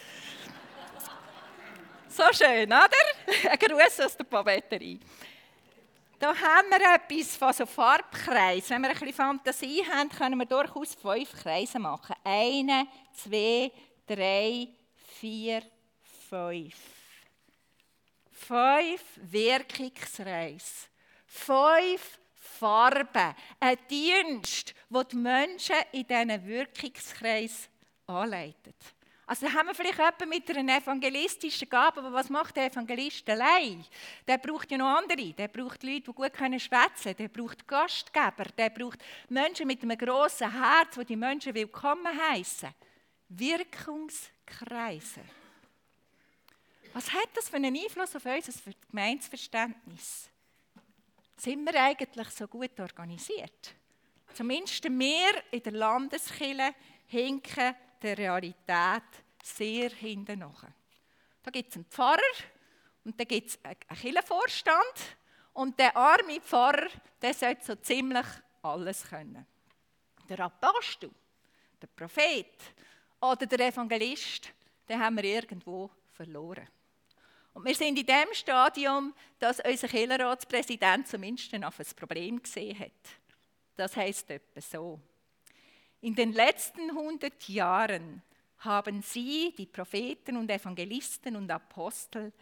So 2.09 2.25
schön, 2.33 2.67
oder? 2.67 2.89
Ein 3.51 3.59
Gruß 3.59 4.01
aus 4.01 4.17
der 4.17 4.25
Papeterie. 4.25 4.99
Da 6.19 6.29
haben 6.29 6.71
wir 6.71 6.95
etwas 6.95 7.37
von 7.37 7.53
so 7.53 7.67
Farbkreisen. 7.67 8.71
Wenn 8.71 8.83
wir 8.83 8.89
ein 8.89 8.95
bisschen 8.95 9.13
Fantasie 9.13 9.85
haben, 9.85 10.09
können 10.09 10.39
wir 10.39 10.47
durchaus 10.47 10.95
fünf 10.95 11.33
Kreise 11.33 11.79
machen. 11.79 12.17
Eine, 12.25 12.87
zwei, 13.13 13.71
drei, 14.07 14.69
vier, 15.21 15.63
fünf. 16.29 16.75
Fünf 18.33 19.03
Wirkungskreise. 19.17 20.89
Fünf 21.27 22.19
Farben. 22.35 23.35
Ein 23.61 23.79
Dienst, 23.91 24.75
der 24.89 25.05
die 25.05 25.17
Menschen 25.17 25.77
in 25.93 26.07
diesen 26.07 26.47
Wirkungskreis 26.47 27.69
anleitet. 28.07 28.96
Also 29.29 29.53
haben 29.53 29.67
wir 29.67 29.75
vielleicht 29.75 29.99
jemanden 29.99 30.29
mit 30.29 30.57
einer 30.57 30.77
evangelistischen 30.77 31.69
Gabe, 31.69 31.99
aber 31.99 32.13
was 32.13 32.31
macht 32.31 32.57
der 32.57 32.67
Evangelist 32.67 33.29
allein? 33.29 33.85
Der 34.27 34.39
braucht 34.39 34.71
ja 34.71 34.79
noch 34.79 34.97
andere. 34.99 35.33
Der 35.33 35.49
braucht 35.49 35.83
Leute, 35.83 36.03
die 36.03 36.13
gut 36.13 36.33
können 36.33 36.61
schwätzen. 36.61 37.17
Der 37.17 37.27
braucht 37.27 37.67
Gastgeber. 37.67 38.45
Der 38.57 38.71
braucht 38.71 39.01
Menschen 39.29 39.67
mit 39.67 39.83
einem 39.83 39.99
grossen 39.99 40.53
Herz, 40.53 40.95
die 40.95 41.05
die 41.05 41.17
Menschen 41.17 41.53
willkommen 41.55 42.07
heißen. 42.31 42.73
Wirkungskreise. 43.29 45.23
Was 46.93 47.13
hat 47.13 47.29
das 47.35 47.49
für 47.49 47.57
einen 47.57 47.77
Einfluss 47.77 48.15
auf 48.15 48.25
unser 48.25 48.53
Gemeinsverständnis? 48.89 50.31
Sind 51.37 51.65
wir 51.65 51.83
eigentlich 51.83 52.31
so 52.31 52.47
gut 52.47 52.79
organisiert? 52.79 53.75
Zumindest 54.35 54.85
wir 54.85 55.43
in 55.51 55.63
der 55.65 55.73
Landeskirche 55.73 56.75
hinken 57.09 57.75
der 58.03 58.19
Realität 58.19 59.03
sehr 59.43 59.91
hinten 59.91 60.41
nach. 60.41 60.65
Da 61.43 61.51
gibt 61.51 61.71
es 61.71 61.77
einen 61.77 61.87
Pfarrer 61.87 62.21
und 63.05 63.19
da 63.19 63.25
gibt 63.25 63.49
es 63.49 63.59
einen 63.63 63.79
Kirchenvorstand 63.79 65.17
und 65.53 65.79
der 65.79 65.97
arme 65.97 66.41
Pfarrer, 66.41 66.89
der 67.23 67.35
sollte 67.35 67.65
so 67.65 67.75
ziemlich 67.77 68.27
alles 68.63 69.05
können. 69.09 69.47
Der 70.29 70.41
Apostel, 70.41 71.11
der 71.81 71.87
Prophet 71.87 72.59
oder 73.21 73.47
der 73.47 73.69
Evangelist, 73.69 74.53
den 74.89 75.01
haben 75.01 75.17
wir 75.17 75.25
irgendwo 75.25 75.91
verloren. 76.13 76.69
Und 77.55 77.65
wir 77.65 77.75
sind 77.75 77.99
in 77.99 78.07
dem 78.07 78.35
Stadium, 78.35 79.15
dass 79.39 79.61
unser 79.61 79.89
Kirchenratspräsident 79.89 81.09
zumindest 81.09 81.55
ein 81.55 81.65
Problem 81.97 82.43
gesehen 82.43 82.79
hat. 82.79 82.93
Das 83.77 83.97
heißt 83.97 84.31
etwa 84.31 84.61
so. 84.61 85.01
In 86.01 86.15
den 86.15 86.33
letzten 86.33 86.91
100 86.91 87.49
Jahren 87.49 88.23
haben 88.59 89.03
sie, 89.03 89.55
die 89.57 89.67
Propheten 89.67 90.37
und 90.37 90.51
Evangelisten 90.51 91.37
und 91.37 91.51
Apostel, 91.51 92.33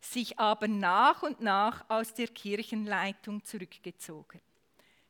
sich 0.00 0.38
aber 0.38 0.66
nach 0.68 1.22
und 1.22 1.40
nach 1.40 1.88
aus 1.88 2.12
der 2.14 2.28
Kirchenleitung 2.28 3.44
zurückgezogen. 3.44 4.40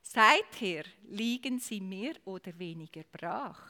Seither 0.03 0.85
liegen 1.09 1.59
sie 1.59 1.81
mehr 1.81 2.15
oder 2.25 2.59
weniger 2.59 3.03
brach. 3.11 3.63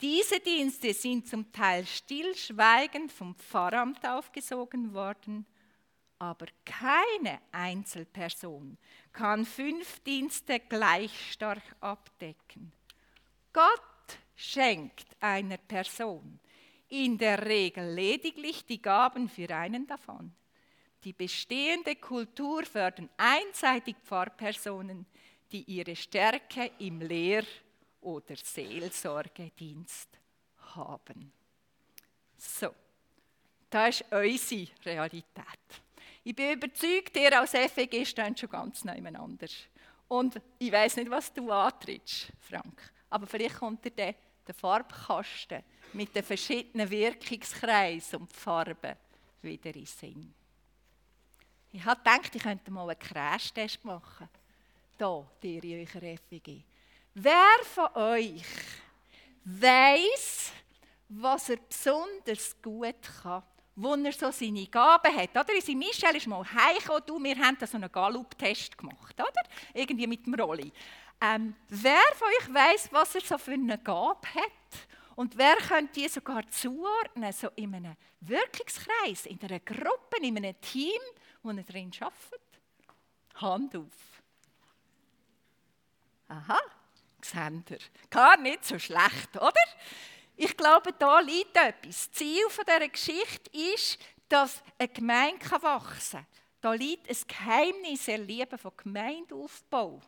Diese 0.00 0.40
Dienste 0.40 0.92
sind 0.92 1.28
zum 1.28 1.50
Teil 1.52 1.86
stillschweigend 1.86 3.10
vom 3.10 3.34
Pfarramt 3.36 4.06
aufgesogen 4.06 4.92
worden, 4.92 5.46
aber 6.18 6.46
keine 6.64 7.40
Einzelperson 7.52 8.76
kann 9.12 9.46
fünf 9.46 10.00
Dienste 10.00 10.60
gleich 10.60 11.32
stark 11.32 11.62
abdecken. 11.80 12.72
Gott 13.54 14.18
schenkt 14.34 15.06
einer 15.20 15.56
Person 15.56 16.40
in 16.88 17.16
der 17.16 17.46
Regel 17.46 17.94
lediglich 17.94 18.66
die 18.66 18.82
Gaben 18.82 19.28
für 19.28 19.48
einen 19.54 19.86
davon. 19.86 20.34
Die 21.04 21.12
bestehende 21.12 21.96
Kultur 21.96 22.64
fördert 22.64 23.08
einseitig 23.16 23.96
Pfarrpersonen, 24.04 25.06
die 25.52 25.62
ihre 25.62 25.94
Stärke 25.94 26.72
im 26.78 27.00
Lehr- 27.00 27.46
oder 28.00 28.36
Seelsorgedienst 28.36 30.08
haben. 30.74 31.32
So, 32.36 32.74
das 33.70 34.00
ist 34.00 34.12
unsere 34.12 34.68
Realität. 34.84 35.82
Ich 36.24 36.34
bin 36.34 36.52
überzeugt, 36.54 37.16
ihr 37.16 37.38
als 37.38 37.52
FEG 37.52 38.04
steht 38.06 38.40
schon 38.40 38.48
ganz 38.48 38.84
nebeneinander. 38.84 39.46
Und 40.08 40.40
ich 40.58 40.72
weiß 40.72 40.96
nicht, 40.96 41.10
was 41.10 41.32
du 41.32 41.50
antrittst, 41.52 42.32
Frank. 42.40 42.92
Aber 43.14 43.28
vielleicht 43.28 43.60
kommt 43.60 43.84
dir 43.84 43.92
der, 43.92 44.14
Farbkasten 44.52 45.62
mit 45.92 46.12
den 46.16 46.24
verschiedenen 46.24 46.90
Wirkungskreisen 46.90 48.18
und 48.18 48.32
Farben 48.32 48.96
wieder 49.40 49.72
in 49.72 49.86
Sinn. 49.86 50.34
Ich 51.70 51.84
habe 51.84 51.98
gedacht, 51.98 52.34
ich 52.34 52.42
könnte 52.42 52.72
mal 52.72 52.90
einen 52.90 52.98
Crashtest 52.98 53.84
machen. 53.84 54.28
Hier, 54.98 55.26
dir 55.40 55.62
in 55.62 55.86
eurer 55.86 56.16
FWG. 56.18 56.60
Wer 57.14 57.64
von 57.72 57.94
euch 57.94 58.42
weiß, 59.44 60.52
was 61.10 61.50
er 61.50 61.58
besonders 61.58 62.60
gut 62.60 62.96
kann, 63.22 63.44
wo 63.76 63.94
er 63.94 64.12
so 64.12 64.32
seine 64.32 64.66
Gaben 64.66 65.14
hat? 65.16 65.30
Oder? 65.30 65.54
Unsere 65.54 65.78
Michelle 65.78 66.16
ist 66.16 66.26
mal 66.26 66.44
heimgekommen, 66.44 67.02
du, 67.06 67.22
wir 67.22 67.38
haben 67.38 67.56
da 67.60 67.66
so 67.68 67.76
einen 67.76 67.92
Gallup-Test 67.92 68.76
gemacht, 68.76 69.14
oder? 69.14 69.42
Irgendwie 69.72 70.08
mit 70.08 70.26
dem 70.26 70.34
Rolli. 70.34 70.72
Ähm, 71.24 71.54
wer 71.68 72.02
von 72.16 72.28
euch 72.28 72.52
weiß, 72.52 72.88
was 72.92 73.14
er 73.14 73.20
so 73.22 73.38
für 73.38 73.52
eine 73.52 73.78
Gabe 73.78 74.28
hat? 74.34 74.50
Und 75.16 75.38
wer 75.38 75.56
könnte 75.56 76.00
die 76.00 76.08
sogar 76.08 76.46
zuordnen, 76.50 77.32
so 77.32 77.48
in 77.56 77.74
einem 77.74 77.96
Wirkungskreis, 78.20 79.26
in 79.26 79.40
einer 79.40 79.60
Gruppe, 79.60 80.18
in 80.20 80.36
einem 80.36 80.60
Team, 80.60 81.00
wo 81.42 81.50
er 81.50 81.62
drin 81.62 81.90
arbeitet? 82.00 82.40
Hand 83.36 83.76
auf. 83.76 84.22
Aha, 86.28 86.60
seht 87.22 87.70
ihr. 87.70 87.78
Gar 88.10 88.36
nicht 88.38 88.64
so 88.64 88.78
schlecht, 88.78 89.36
oder? 89.36 89.52
Ich 90.36 90.54
glaube, 90.56 90.92
da 90.92 91.20
liegt 91.20 91.56
etwas. 91.56 92.10
Das 92.10 92.12
Ziel 92.12 92.44
dieser 92.60 92.88
Geschichte 92.88 93.50
ist, 93.56 93.98
dass 94.28 94.62
eine 94.78 94.88
Gemeinde 94.88 95.40
wachsen 95.62 96.18
kann. 96.18 96.26
Da 96.60 96.72
liegt 96.72 97.08
ein 97.08 97.16
Geheimnis, 97.28 98.08
Erleben 98.08 98.58
von 98.58 98.72
Gemeindeaufbau. 98.76 100.02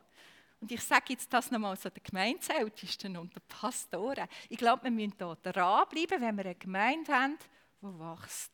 Und 0.66 0.72
ich 0.72 0.82
sage 0.82 1.12
jetzt 1.12 1.32
das 1.32 1.52
nochmal 1.52 1.76
so 1.76 1.88
den 1.88 2.02
Gemeindeältesten 2.02 3.16
und 3.16 3.32
den 3.32 3.42
Pastoren. 3.46 4.26
Ich 4.48 4.58
glaube, 4.58 4.82
wir 4.82 4.90
müssen 4.90 5.14
hier 5.16 5.36
dranbleiben, 5.44 6.20
wenn 6.20 6.36
wir 6.36 6.44
eine 6.44 6.54
Gemeinde 6.56 7.14
haben, 7.14 7.38
die 7.80 7.86
wächst. 7.86 8.50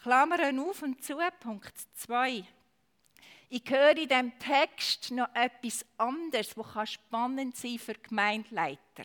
Klammern 0.00 0.60
auf 0.60 0.82
und 0.82 1.02
zu, 1.02 1.16
Punkt 1.40 1.74
2. 1.96 2.44
Ich 3.48 3.64
höre 3.68 3.96
in 3.96 4.08
diesem 4.08 4.38
Text 4.38 5.10
noch 5.10 5.34
etwas 5.34 5.84
anderes, 5.98 6.54
das 6.54 6.92
spannend 6.92 7.56
sein 7.56 7.80
für 7.80 7.94
Gemeindeleiter. 7.94 9.02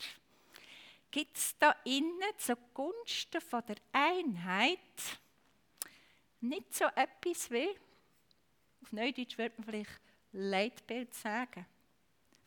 Gibt 1.09 1.37
es 1.37 1.57
da 1.57 1.75
innen 1.85 2.37
zugunsten 2.37 3.41
von 3.41 3.63
der 3.67 3.77
Einheit 3.93 4.77
nicht 6.39 6.71
so 6.71 6.85
etwas 6.85 7.49
wie, 7.49 7.69
auf 8.83 8.91
Neudeutsch 8.91 9.39
würde 9.39 9.55
man 9.57 9.65
vielleicht 9.65 10.01
Leitbild 10.33 11.15
sagen. 11.15 11.65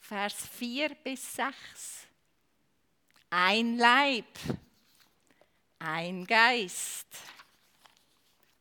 Vers 0.03 0.35
4 0.59 0.97
bis 0.97 1.37
6. 1.37 2.09
Ein 3.31 3.79
Leib, 3.79 4.27
ein 5.79 6.27
Geist, 6.27 7.07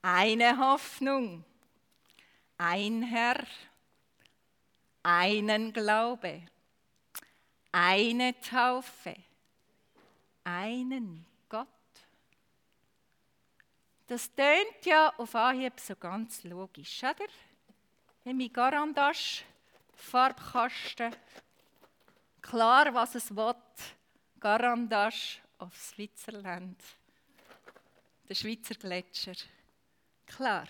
eine 0.03 0.55
Hoffnung, 0.59 1.43
ein 2.59 3.01
Herr, 3.01 3.43
einen 5.01 5.73
Glaube, 5.73 6.43
eine 7.71 8.39
Taufe, 8.39 9.15
einen 10.43 11.25
Gott. 11.49 11.67
Das 14.05 14.31
tönt 14.35 14.85
ja 14.85 15.11
auf 15.17 15.33
Anhieb 15.33 15.79
so 15.79 15.95
ganz 15.95 16.43
logisch, 16.43 17.03
oder? 17.03 17.27
Wenn 18.23 18.37
mein 18.37 18.53
Garandasch, 18.53 19.43
Farbkasten, 20.01 21.15
klar, 22.41 22.93
was 22.93 23.15
es 23.15 23.33
will, 23.35 23.55
Garandasch 24.39 25.39
auf 25.59 25.77
Switzerland, 25.77 26.81
der 28.27 28.35
Schweizer 28.35 28.75
Gletscher. 28.75 29.35
Klar, 30.25 30.67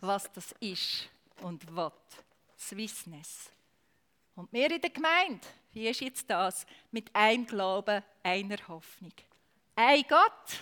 was 0.00 0.30
das 0.32 0.52
ist 0.60 1.08
und 1.40 1.64
was. 1.74 1.92
Swissness. 2.58 3.50
Und 4.36 4.52
wir 4.52 4.70
in 4.70 4.80
der 4.80 4.90
Gemeinde, 4.90 5.46
wie 5.72 5.88
ist 5.88 6.00
jetzt 6.00 6.28
das? 6.28 6.66
Mit 6.90 7.14
einem 7.14 7.46
Glauben, 7.46 8.02
einer 8.22 8.68
Hoffnung. 8.68 9.12
Ein 9.74 10.04
Gott. 10.08 10.60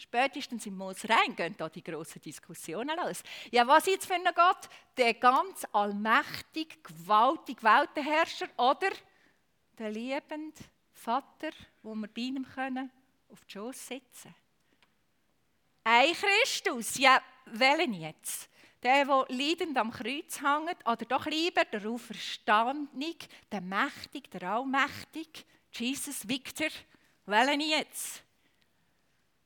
Spätestens 0.00 0.64
im 0.64 0.78
Mose 0.78 1.06
rein 1.10 1.36
gehen 1.36 1.54
da 1.58 1.68
die 1.68 1.84
grossen 1.84 2.22
Diskussionen 2.22 2.96
los. 2.96 3.22
Ja, 3.50 3.66
was 3.66 3.84
jetzt 3.84 4.06
für 4.06 4.14
ein 4.14 4.24
Gott? 4.34 4.70
Der 4.96 5.12
ganz 5.12 5.66
allmächtig, 5.72 6.82
gewaltig 6.82 7.62
Weltenherrscher 7.62 8.48
oder 8.56 8.88
der 9.78 9.90
liebende 9.90 10.56
Vater, 10.90 11.50
wo 11.82 11.94
wir 11.94 12.08
bei 12.08 12.22
ihm 12.22 12.46
können, 12.54 12.90
auf 13.28 13.44
die 13.44 13.52
Schoß 13.52 13.88
sitzen. 13.88 14.34
Ein 15.84 16.14
Christus, 16.14 16.96
ja, 16.96 17.20
welchen 17.44 17.92
jetzt? 17.92 18.48
Der, 18.82 19.04
der 19.04 19.26
leidend 19.28 19.76
am 19.76 19.90
Kreuz 19.90 20.40
hängt, 20.40 20.80
oder 20.86 21.04
doch 21.04 21.26
lieber 21.26 21.66
der 21.66 21.86
Auferstandene, 21.86 23.16
der 23.52 23.60
Mächtig, 23.60 24.30
der 24.30 24.50
Allmächtig, 24.50 25.44
Jesus 25.72 26.26
Victor, 26.26 26.68
welchen 27.26 27.60
jetzt? 27.60 28.22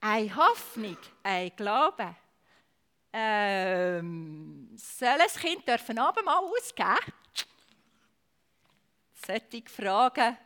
Eine 0.07 0.37
Hoffnung, 0.37 0.99
ein 1.23 1.51
Glaube. 1.57 2.15
Ähm, 3.11 4.69
soll 4.77 5.09
ein 5.09 5.41
Kind 5.41 5.67
dürfen 5.67 5.99
Abendmahl 5.99 6.45
ausgeben? 6.45 7.15
Solche 9.27 9.63
Fragen 9.67 10.37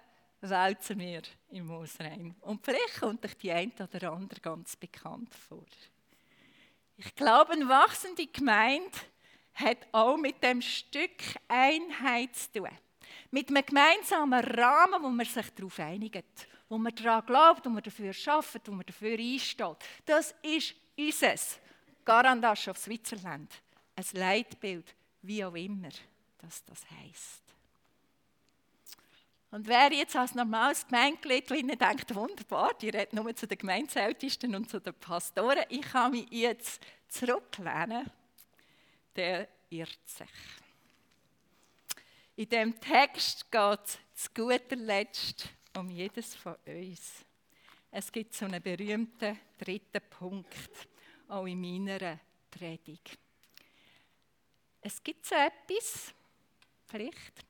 wälzen 0.42 1.00
wir 1.00 1.22
im 1.50 1.66
Moosrein. 1.66 2.36
Und 2.42 2.64
vielleicht 2.64 3.00
kommt 3.00 3.24
euch 3.24 3.36
die 3.36 3.50
eine 3.50 3.72
oder 3.80 4.12
andere 4.12 4.38
ganz 4.38 4.76
bekannt 4.76 5.34
vor. 5.34 5.66
Ich 6.96 7.12
glaube, 7.16 7.54
eine 7.54 7.68
wachsende 7.68 8.28
Gemeinde 8.28 8.96
hat 9.54 9.88
auch 9.90 10.16
mit 10.16 10.40
dem 10.40 10.62
Stück 10.62 11.20
Einheit 11.48 12.36
zu 12.36 12.60
tun. 12.60 12.78
Mit 13.32 13.48
einem 13.48 13.66
gemeinsamen 13.66 14.38
Rahmen, 14.38 15.02
wo 15.02 15.08
man 15.08 15.26
sich 15.26 15.52
darauf 15.52 15.80
einigt, 15.80 16.46
wo 16.68 16.78
man 16.78 16.94
daran 16.94 17.24
glaubt, 17.24 17.64
wo 17.64 17.70
man 17.70 17.82
dafür 17.82 18.12
arbeitet, 18.26 18.68
wo 18.68 18.72
man 18.72 18.86
dafür 18.86 19.18
einsteht. 19.18 19.76
Das 20.04 20.34
ist 20.42 20.74
unseres 20.96 21.58
Garandasch 22.04 22.68
auf 22.68 22.78
Switzerland. 22.78 23.52
Ein 23.96 24.04
Leitbild, 24.12 24.94
wie 25.22 25.44
auch 25.44 25.54
immer 25.54 25.88
das, 26.38 26.64
das 26.64 26.82
heisst. 26.90 27.42
Und 29.50 29.66
wer 29.66 29.90
jetzt 29.92 30.14
als 30.14 30.34
normales 30.34 30.86
Gemeindeglied 30.86 31.50
denkt, 31.50 32.14
wunderbar, 32.14 32.74
die 32.74 32.90
redet 32.90 33.14
nur 33.14 33.34
zu 33.34 33.46
den 33.46 33.56
Gemeindeältesten 33.56 34.54
und 34.54 34.68
zu 34.68 34.78
den 34.78 34.92
Pastoren, 34.94 35.64
ich 35.70 35.80
kann 35.80 36.10
mich 36.10 36.26
jetzt 36.30 36.84
zurücklehnen, 37.08 38.10
der 39.16 39.48
irrt 39.70 39.98
sich. 40.06 40.28
In 42.36 42.48
dem 42.50 42.78
Text 42.78 43.50
geht 43.50 43.80
es 43.84 43.98
zu 44.14 44.30
guter 44.34 44.76
Letzt 44.76 45.48
um 45.78 45.90
jedes 45.90 46.34
von 46.34 46.56
uns. 46.66 47.24
Es 47.90 48.10
gibt 48.10 48.34
so 48.34 48.44
einen 48.44 48.62
berühmten 48.62 49.38
dritten 49.56 50.02
Punkt, 50.10 50.88
auch 51.28 51.46
in 51.46 51.60
meiner 51.60 52.18
Predigt. 52.50 53.18
Es 54.80 55.02
gibt 55.02 55.24
so 55.24 55.34
etwas, 55.34 56.12
vielleicht, 56.86 57.44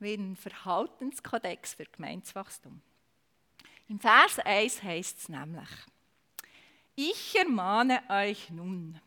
wie 0.00 0.14
ein 0.14 0.36
Verhaltenskodex 0.36 1.74
für 1.74 1.84
Gemeinswachstum. 1.84 2.80
Im 3.88 4.00
Vers 4.00 4.38
1 4.38 4.82
heißt 4.82 5.18
es 5.18 5.28
nämlich, 5.28 5.68
ich 6.96 7.36
ermahne 7.36 8.02
euch 8.08 8.50
nun, 8.50 9.00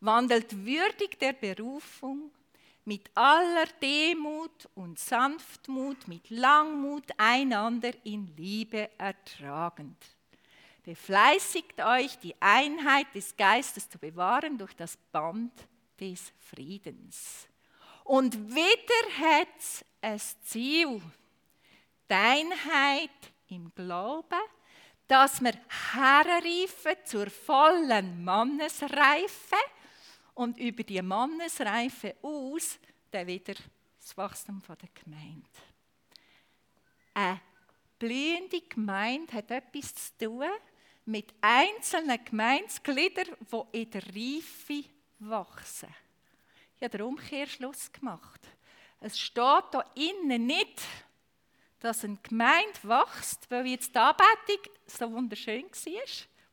wandelt 0.00 0.64
würdig 0.64 1.18
der 1.18 1.32
Berufung, 1.32 2.30
mit 2.88 3.10
aller 3.14 3.66
Demut 3.82 4.66
und 4.74 4.98
Sanftmut, 4.98 6.08
mit 6.08 6.30
Langmut 6.30 7.04
einander 7.18 7.92
in 8.04 8.34
Liebe 8.34 8.88
ertragend. 8.96 10.02
Befleißigt 10.84 11.82
euch, 11.82 12.18
die 12.18 12.34
Einheit 12.40 13.14
des 13.14 13.36
Geistes 13.36 13.90
zu 13.90 13.98
bewahren 13.98 14.56
durch 14.56 14.74
das 14.74 14.96
Band 15.12 15.52
des 16.00 16.32
Friedens. 16.38 17.46
Und 18.04 18.54
wieder 18.54 19.18
hat 19.20 19.84
es 20.00 20.40
Ziel, 20.44 21.02
die 22.08 22.14
Einheit 22.14 23.10
im 23.48 23.70
Glauben, 23.74 24.40
dass 25.06 25.42
wir 25.42 25.52
herreifen 25.92 26.96
zur 27.04 27.28
vollen 27.28 28.24
Mannesreife 28.24 29.56
und 30.38 30.56
über 30.56 30.84
die 30.84 31.02
Mannesreife 31.02 32.14
aus 32.22 32.78
dann 33.10 33.26
wieder 33.26 33.54
das 34.00 34.16
Wachstum 34.16 34.62
der 34.68 34.88
Gemeinde. 35.02 35.48
Eine 37.12 37.40
blühende 37.98 38.60
Gemeinde 38.60 39.32
hat 39.32 39.50
etwas 39.50 39.92
zu 39.92 40.26
tun 40.26 40.48
mit 41.06 41.34
einzelnen 41.40 42.24
Gemeindegliedern, 42.24 43.34
die 43.40 43.82
in 43.82 43.90
der 43.90 44.06
Reife 44.06 44.84
wachsen. 45.18 45.92
Ich 46.76 46.84
habe 46.84 46.98
den 46.98 47.06
Umkehrschluss 47.06 47.90
gemacht. 47.90 48.40
Es 49.00 49.18
steht 49.18 49.64
da 49.72 49.84
innen 49.96 50.46
nicht, 50.46 50.82
dass 51.80 52.04
eine 52.04 52.18
Gemeinde 52.22 52.78
wächst, 52.84 53.50
weil 53.50 53.66
jetzt 53.66 53.92
die 53.92 53.98
Anbetung 53.98 54.72
so 54.86 55.12
wunderschön 55.12 55.64
war, 55.64 56.02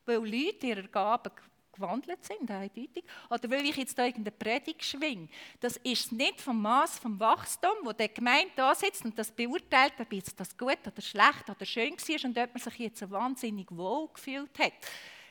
weil 0.06 0.16
Leute 0.16 0.66
ihre 0.66 0.88
Gaben 0.88 1.30
gewandelt 1.76 2.24
sind, 2.24 2.50
eindeutig, 2.50 3.04
oder 3.30 3.50
weil 3.50 3.64
ich 3.64 3.76
jetzt 3.76 3.98
da 3.98 4.04
irgendeine 4.04 4.36
Predigt 4.36 4.84
schwinge. 4.84 5.28
Das 5.60 5.76
ist 5.78 6.12
nicht 6.12 6.40
vom 6.40 6.60
Maß 6.60 6.98
vom 6.98 7.18
Wachstum, 7.20 7.76
wo 7.84 7.92
der 7.92 8.08
Gemeinde 8.08 8.50
da 8.56 8.74
sitzt 8.74 9.04
und 9.04 9.18
das 9.18 9.30
beurteilt, 9.30 9.94
ob 9.98 10.12
jetzt 10.12 10.38
das 10.40 10.56
gut 10.56 10.78
oder 10.86 11.02
schlecht 11.02 11.48
oder 11.48 11.64
schön 11.64 11.92
war 11.92 12.24
und 12.24 12.38
ob 12.38 12.54
man 12.54 12.62
sich 12.62 12.78
jetzt 12.78 13.10
wahnsinnig 13.10 13.66
wohl 13.70 14.08
gefühlt 14.12 14.58
hat. 14.58 14.72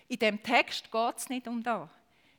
In 0.07 0.19
dem 0.19 0.41
Text 0.41 0.91
geht 0.91 1.17
es 1.17 1.29
nicht 1.29 1.47
um 1.47 1.61
das. 1.63 1.89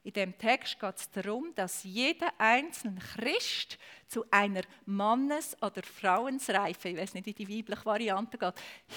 In 0.07 0.13
dem 0.13 0.39
Text 0.39 0.79
geht 0.79 0.97
es 0.97 1.11
darum, 1.11 1.53
dass 1.57 1.83
jeder 1.83 2.33
einzelne 2.39 3.01
Christ 3.01 3.77
zu 4.07 4.25
einer 4.31 4.63
Mannes- 4.85 5.61
oder 5.61 5.83
Frauensreife, 5.83 6.91
ich 6.91 6.97
weiß 6.97 7.15
nicht, 7.15 7.27
wie 7.27 7.33
die 7.33 7.49
weibliche 7.49 7.85
Variante 7.85 8.39
geht, 8.39 8.55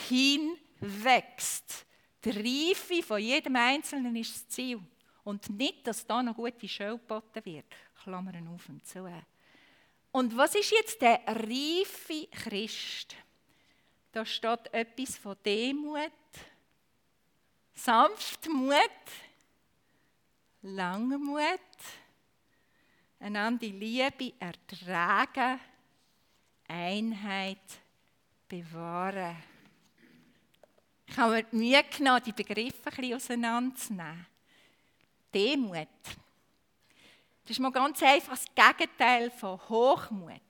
hinwächst. 0.08 1.88
Die 2.24 2.30
Reife 2.30 3.02
von 3.02 3.20
jedem 3.20 3.56
Einzelnen 3.56 4.16
ist 4.18 4.36
das 4.36 4.48
Ziel. 4.50 4.80
Und 5.24 5.50
nicht, 5.50 5.86
dass 5.86 6.06
da 6.06 6.24
noch 6.24 6.36
gute 6.36 6.68
Show 6.68 6.98
geboten 6.98 7.46
wird. 7.46 7.66
Klammern 8.04 8.48
auf 8.48 8.68
und 8.70 8.86
zu. 8.86 9.08
Und 10.12 10.36
was 10.36 10.56
ist 10.56 10.72
jetzt 10.72 11.02
der 11.02 11.22
reife 11.28 12.28
Christ? 12.32 13.16
Da 14.12 14.26
steht 14.26 14.74
etwas 14.74 15.18
von 15.18 15.36
Demut, 15.46 16.12
Sanftmut, 17.74 18.74
Langmut, 20.62 21.60
einander 23.20 23.68
Liebe 23.68 24.34
ertragen, 24.40 25.60
Einheit 26.68 27.58
bewahren. 28.48 29.38
Ich 31.06 31.18
habe 31.18 31.36
mir 31.36 31.44
die 31.44 31.56
Mühe 31.56 31.84
genommen, 31.84 32.24
die 32.26 32.32
Begriffe 32.32 32.90
ein 32.90 32.96
bisschen 32.96 33.14
auseinanderzunehmen. 33.16 34.26
Demut. 35.34 35.88
Das 37.44 37.52
ist 37.52 37.60
mal 37.60 37.72
ganz 37.72 38.02
einfach 38.04 38.38
das 38.38 38.46
Gegenteil 38.54 39.32
von 39.32 39.60
Hochmut. 39.70 40.42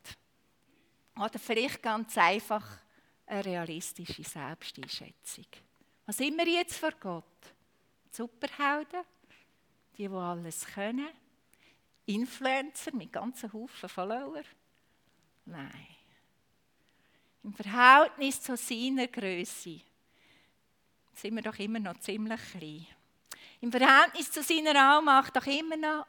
Oder 1.15 1.39
vielleicht 1.39 1.81
ganz 1.81 2.17
einfach 2.17 2.65
eine 3.25 3.45
realistische 3.45 4.23
Selbsteinschätzung. 4.23 5.45
Was 6.05 6.17
sind 6.17 6.37
wir 6.37 6.47
jetzt 6.47 6.77
vor 6.77 6.91
Gott? 6.99 7.23
Superhelden? 8.11 9.03
die, 9.99 10.07
die 10.07 10.13
alles 10.13 10.65
können. 10.65 11.09
Influencer 12.05 12.95
mit 12.95 13.13
ganzen 13.13 13.51
Haufen 13.53 13.89
Follower. 13.89 14.43
Nein. 15.45 15.87
Im 17.43 17.53
Verhältnis 17.53 18.41
zu 18.41 18.57
seiner 18.57 19.07
Größe 19.07 19.81
sind 21.13 21.35
wir 21.35 21.41
doch 21.41 21.59
immer 21.59 21.79
noch 21.79 21.99
ziemlich 21.99 22.39
klein. 22.51 22.87
Im 23.61 23.71
Verhältnis 23.71 24.31
zu 24.31 24.41
seiner 24.41 24.75
Allmacht 24.75 25.35
doch 25.35 25.45
immer 25.45 25.75
noch 25.75 26.05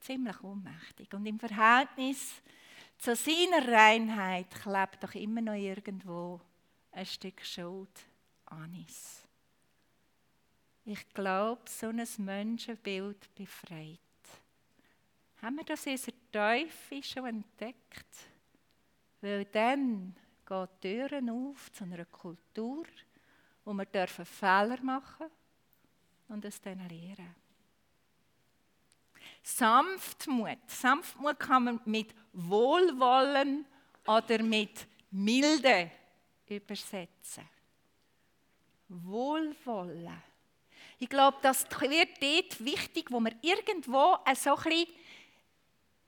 ziemlich 0.00 0.40
ohnmächtig. 0.42 1.12
Und 1.12 1.26
im 1.26 1.38
Verhältnis 1.38 2.34
zu 2.98 3.16
seiner 3.16 3.66
Reinheit 3.66 4.50
klebt 4.50 5.02
doch 5.02 5.14
immer 5.14 5.40
noch 5.40 5.54
irgendwo 5.54 6.40
ein 6.92 7.06
Stück 7.06 7.44
Schuld 7.44 8.06
an 8.46 8.72
uns. 8.74 9.24
Ich 10.84 11.08
glaube, 11.12 11.62
so 11.66 11.88
ein 11.88 12.06
Menschenbild 12.18 13.34
befreit. 13.34 13.98
Haben 15.42 15.56
wir 15.56 15.64
das 15.64 15.86
in 15.86 15.98
Teufel 16.32 17.02
schon 17.02 17.26
entdeckt? 17.26 18.06
Weil 19.20 19.44
dann 19.46 20.16
gehen 20.46 20.68
Türen 20.80 21.30
auf 21.30 21.70
zu 21.72 21.84
einer 21.84 22.04
Kultur, 22.06 22.84
wo 23.64 23.72
wir 23.74 23.84
dürfen 23.84 24.24
Fehler 24.24 24.80
machen 24.82 25.26
und 26.28 26.44
es 26.44 26.60
dann 26.60 26.78
lernen. 26.88 27.34
Sanftmut. 29.42 30.58
Sanftmut 30.66 31.38
kann 31.40 31.64
man 31.64 31.80
mit 31.84 32.14
Wohlwollen 32.32 33.64
oder 34.06 34.42
mit 34.42 34.86
Milde 35.10 35.90
übersetzen. 36.46 37.48
Wohlwollen. 38.88 40.22
Ich 40.98 41.08
glaube, 41.08 41.38
das 41.42 41.64
wird 41.80 42.20
dort 42.20 42.64
wichtig, 42.64 43.10
wo 43.10 43.20
wir 43.20 43.32
irgendwo 43.40 44.18
so 44.34 44.56
ein 44.56 44.62
bisschen 44.62 44.86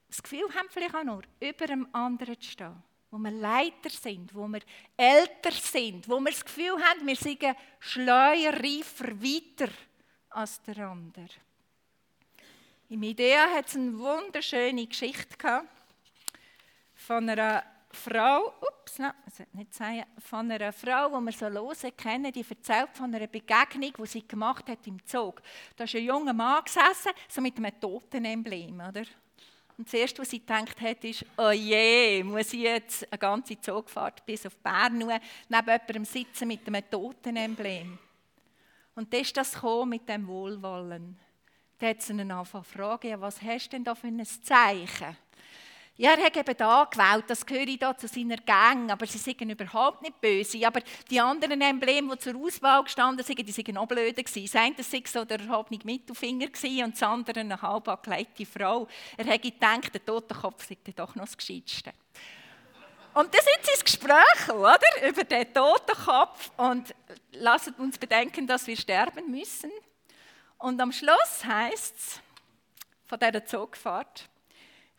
das 0.09 0.23
Gefühl 0.23 0.55
haben, 0.55 0.69
vielleicht 0.69 0.95
auch 0.95 1.05
nur, 1.05 1.23
über 1.39 1.67
dem 1.67 1.89
anderen 1.95 2.41
zu 2.41 2.51
stehen. 2.51 2.83
Wo 3.13 3.19
wir 3.19 3.31
Leiter 3.31 3.91
sind, 3.91 4.35
wo 4.35 4.47
wir 4.49 4.61
älter 4.97 5.53
sind, 5.53 6.09
wo 6.09 6.21
wir 6.21 6.31
das 6.31 6.45
Gefühl 6.45 6.81
haben, 6.83 7.07
wir 7.07 7.17
sind 7.17 7.43
schleuer, 7.79 8.53
reifer, 8.53 9.21
weiter 9.21 9.73
als 10.31 10.61
der 10.63 10.79
andere. 10.79 11.29
Im 12.89 13.03
Idea 13.03 13.51
hat 13.51 13.69
es 13.69 13.77
eine 13.77 13.97
wunderschöne 13.99 14.87
Geschichte 14.87 15.63
von 16.95 17.29
einer 17.29 17.63
Frau, 17.93 18.55
ups, 18.61 18.99
nein, 18.99 19.13
nicht 19.53 19.75
sagen, 19.75 20.05
von 20.19 20.51
einer 20.51 20.73
Frau, 20.73 21.09
die 21.09 21.25
wir 21.27 21.33
so 21.33 21.49
lose 21.49 21.93
kennen, 21.93 22.33
die 22.33 22.45
erzählt 22.49 22.91
von 22.93 23.13
einer 23.15 23.27
Begegnung, 23.27 23.93
die 23.99 24.07
sie 24.07 24.27
gemacht 24.27 24.69
hat 24.69 24.87
im 24.87 25.05
Zug. 25.05 25.43
Da 25.77 25.85
ist 25.85 25.95
ein 25.95 26.05
junger 26.05 26.33
Mann 26.33 26.65
gesessen, 26.65 27.13
so 27.29 27.41
mit 27.41 27.57
einem 27.57 27.79
Totenemblem, 27.81 28.81
oder? 28.81 29.03
Und 29.77 29.87
das 29.87 29.95
Erste, 29.95 30.21
was 30.21 30.31
sie 30.31 30.41
gedacht 30.41 30.81
hat, 30.81 31.05
ist, 31.05 31.25
oh 31.39 31.51
je, 31.51 32.23
muss 32.23 32.53
ich 32.53 32.61
jetzt 32.61 33.11
eine 33.11 33.19
ganze 33.19 33.61
Zugfahrt 33.61 34.25
bis 34.27 34.47
auf 34.47 34.57
Bern 34.59 34.99
nur 34.99 35.19
neben 35.49 35.67
jemandem 35.67 36.05
sitzen 36.05 36.49
mit 36.49 36.67
einem 36.67 36.89
Totenemblem. 36.89 37.99
Und 38.95 39.13
dann 39.13 39.21
ist 39.21 39.37
das 39.37 39.61
mit 39.87 40.09
dem 40.09 40.27
Wohlwollen. 40.27 41.19
Da 41.79 41.89
hat 41.89 42.03
sie 42.03 42.13
ihn 42.13 42.31
angefangen 42.31 42.65
zu 42.65 42.71
fragen, 42.71 43.09
ja, 43.09 43.21
was 43.21 43.41
hast 43.41 43.69
du 43.69 43.71
denn 43.71 43.85
da 43.85 43.95
für 43.95 44.09
ein 44.09 44.25
Zeichen? 44.25 45.17
Ja, 45.97 46.13
er 46.13 46.25
hat 46.25 46.37
eben 46.37 46.57
da 46.57 46.85
gewählt, 46.85 47.25
das 47.29 47.45
gehöre 47.45 47.77
da 47.77 47.95
zu 47.95 48.09
seiner 48.09 48.39
Gang, 48.39 48.91
aber 48.91 49.07
sie 49.07 49.19
sind 49.19 49.43
überhaupt 49.43 50.01
nicht 50.01 50.19
böse. 50.19 50.67
Aber 50.67 50.81
die 51.11 51.21
anderen 51.21 51.61
Embleme, 51.61 52.17
die 52.17 52.21
zur 52.21 52.37
Auswahl 52.37 52.83
gestanden 52.85 53.23
sind, 53.23 53.39
die 53.39 53.67
waren 53.67 53.77
auch 53.77 53.87
blöde. 53.87 54.23
Das 54.23 54.57
eine 54.57 54.79
war 54.79 54.85
so 55.05 55.25
der 55.27 55.41
erhobene 55.41 55.81
Mittelfinger 55.85 56.87
und 56.87 56.95
das 56.95 57.03
andere 57.03 57.41
eine 57.41 57.61
halb 57.61 57.87
angeleitete 57.87 58.47
Frau. 58.47 58.89
Er 59.19 59.27
hat 59.27 59.43
gedacht, 59.43 59.93
der 59.93 60.03
Totenkopf 60.03 60.67
sei 60.67 60.79
doch 60.97 61.15
noch 61.15 61.25
das 61.25 61.37
Gescheitste. 61.37 61.93
Und 63.13 63.35
sind 63.35 63.45
sie 63.63 63.73
ins 63.73 63.85
Gespräch, 63.85 64.49
oder? 64.49 65.09
Über 65.09 65.25
den 65.25 65.53
Totenkopf 65.53 66.51
und 66.57 66.95
lassen 67.33 67.75
uns 67.75 67.99
bedenken, 67.99 68.47
dass 68.47 68.67
wir 68.67 68.77
sterben 68.77 69.31
müssen. 69.31 69.71
Und 70.59 70.81
am 70.81 70.93
Schluss 70.93 71.45
heißt 71.45 71.97
es 71.97 72.21
von 73.07 73.19
dieser 73.19 73.45
Zugfahrt, 73.45 74.29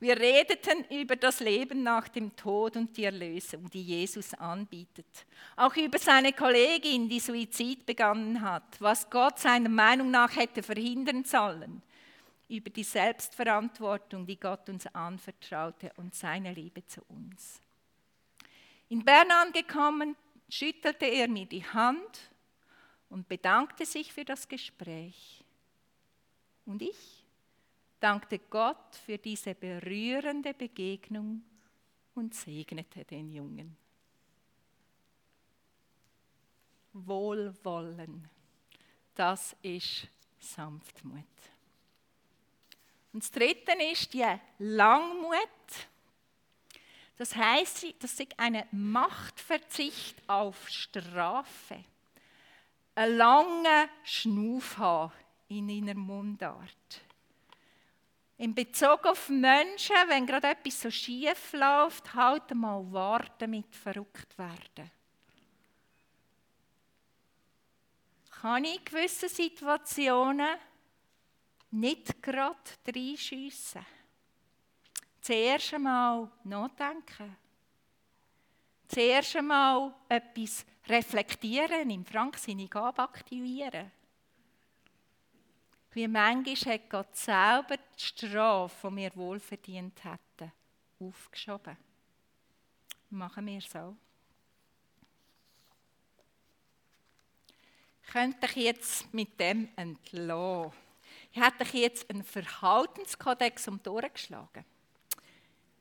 wir 0.02 0.20
redeten 0.20 0.84
über 0.90 1.16
das 1.16 1.42
Leben 1.42 1.84
nach 1.84 2.08
dem 2.08 2.36
Tod 2.36 2.76
und 2.76 2.98
die 2.98 3.04
Erlösung, 3.04 3.70
die 3.70 3.84
Jesus 3.84 4.34
anbietet. 4.34 5.06
Auch 5.56 5.76
über 5.76 6.00
seine 6.00 6.34
Kollegin, 6.34 7.08
die 7.08 7.20
Suizid 7.20 7.86
begangen 7.86 8.42
hat, 8.42 8.64
was 8.80 9.08
Gott 9.12 9.38
seiner 9.38 9.70
Meinung 9.70 10.10
nach 10.10 10.36
hätte 10.36 10.64
verhindern 10.64 11.24
sollen. 11.24 11.84
Über 12.50 12.72
die 12.72 12.84
Selbstverantwortung, 12.84 14.26
die 14.26 14.40
Gott 14.40 14.68
uns 14.70 14.88
anvertraute 14.88 15.92
und 15.98 16.16
seine 16.16 16.52
Liebe 16.52 16.84
zu 16.88 17.02
uns. 17.08 17.62
In 18.92 19.06
Bern 19.06 19.32
angekommen, 19.32 20.18
schüttelte 20.50 21.06
er 21.06 21.30
mir 21.30 21.46
die 21.46 21.64
Hand 21.64 22.30
und 23.08 23.26
bedankte 23.30 23.86
sich 23.86 24.12
für 24.12 24.26
das 24.26 24.50
Gespräch. 24.50 25.46
Und 26.66 26.82
ich? 26.82 27.24
dankte 28.02 28.38
Gott 28.38 28.96
für 29.06 29.18
diese 29.18 29.56
berührende 29.56 30.54
Begegnung 30.54 31.42
und 32.16 32.34
segnete 32.34 33.06
den 33.06 33.32
Jungen. 33.32 33.78
Wohlwollen, 36.92 38.28
das 39.16 39.56
ist 39.62 40.10
Sanftmut. 40.38 41.24
Und 43.14 43.24
das 43.24 43.32
Dritte 43.32 43.72
ist 43.90 44.14
die 44.14 44.26
Langmut. 44.60 45.88
Das 47.18 47.36
heißt, 47.36 47.86
das 48.00 48.20
ist 48.20 48.40
ein 48.40 48.64
Machtverzicht 48.72 50.18
auf 50.28 50.68
Strafe. 50.70 51.84
Ein 52.96 53.18
langer 53.18 53.90
Schnuff 54.04 54.78
haben 54.78 55.14
in 55.48 55.70
einer 55.70 55.94
Mundart. 55.94 57.02
In 58.38 58.56
Bezug 58.56 59.06
auf 59.06 59.30
Menschen, 59.30 59.96
wenn 60.08 60.26
gerade 60.26 60.48
etwas 60.48 60.82
so 60.82 60.90
schief 60.90 61.54
läuft, 61.54 62.14
halt 62.16 62.54
mal 62.56 62.92
warten 62.92 63.52
mit 63.52 63.76
verrückt 63.76 64.36
werden. 64.38 64.90
Kann 68.42 68.66
ich 68.66 68.80
in 68.80 68.86
gewissen 68.86 69.30
Situationen 69.30 70.58
nicht 71.70 72.24
gerade 72.24 72.58
reinschiessen? 72.88 73.86
Zuerst 75.22 75.74
einmal 75.76 76.30
nachdenken. 76.44 77.38
Zuerst 78.88 79.36
einmal 79.36 79.94
etwas 80.10 80.66
reflektieren, 80.88 81.90
im 81.92 82.04
Frank 82.04 82.38
seine 82.38 82.68
Gabe 82.68 83.04
aktivieren. 83.04 83.92
Wie 85.92 86.08
manchmal 86.08 86.74
hat 86.74 86.90
Gott 86.90 87.16
selber 87.16 87.78
die 87.78 88.04
Strafe, 88.04 88.90
die 88.90 88.96
wir 88.96 89.16
wohlverdient 89.16 90.04
hätten, 90.04 90.52
aufgeschoben. 91.00 91.78
Machen 93.12 93.46
wir 93.46 93.62
so. 93.62 93.96
Könnte 98.12 98.48
ich 98.48 98.56
jetzt 98.56 99.14
mit 99.14 99.40
dem 99.40 99.70
entlassen. 99.76 100.74
Ich 101.32 101.42
hätte 101.42 101.64
ich 101.64 101.74
jetzt 101.74 102.10
einen 102.10 102.24
Verhaltenskodex 102.24 103.68
um 103.68 103.82
durchgeschlagen. 103.84 104.66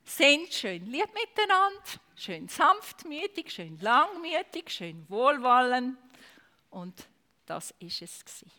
Sind 0.03 0.53
schön 0.53 0.85
lieb 0.85 1.09
miteinander, 1.13 1.81
schön 2.15 2.47
sanftmütig, 2.47 3.51
schön 3.51 3.79
langmütig, 3.79 4.69
schön 4.69 5.05
wohlwollend. 5.09 5.97
Und 6.69 7.07
das 7.45 7.73
ist 7.79 8.01
es 8.01 8.25
gewesen. 8.25 8.51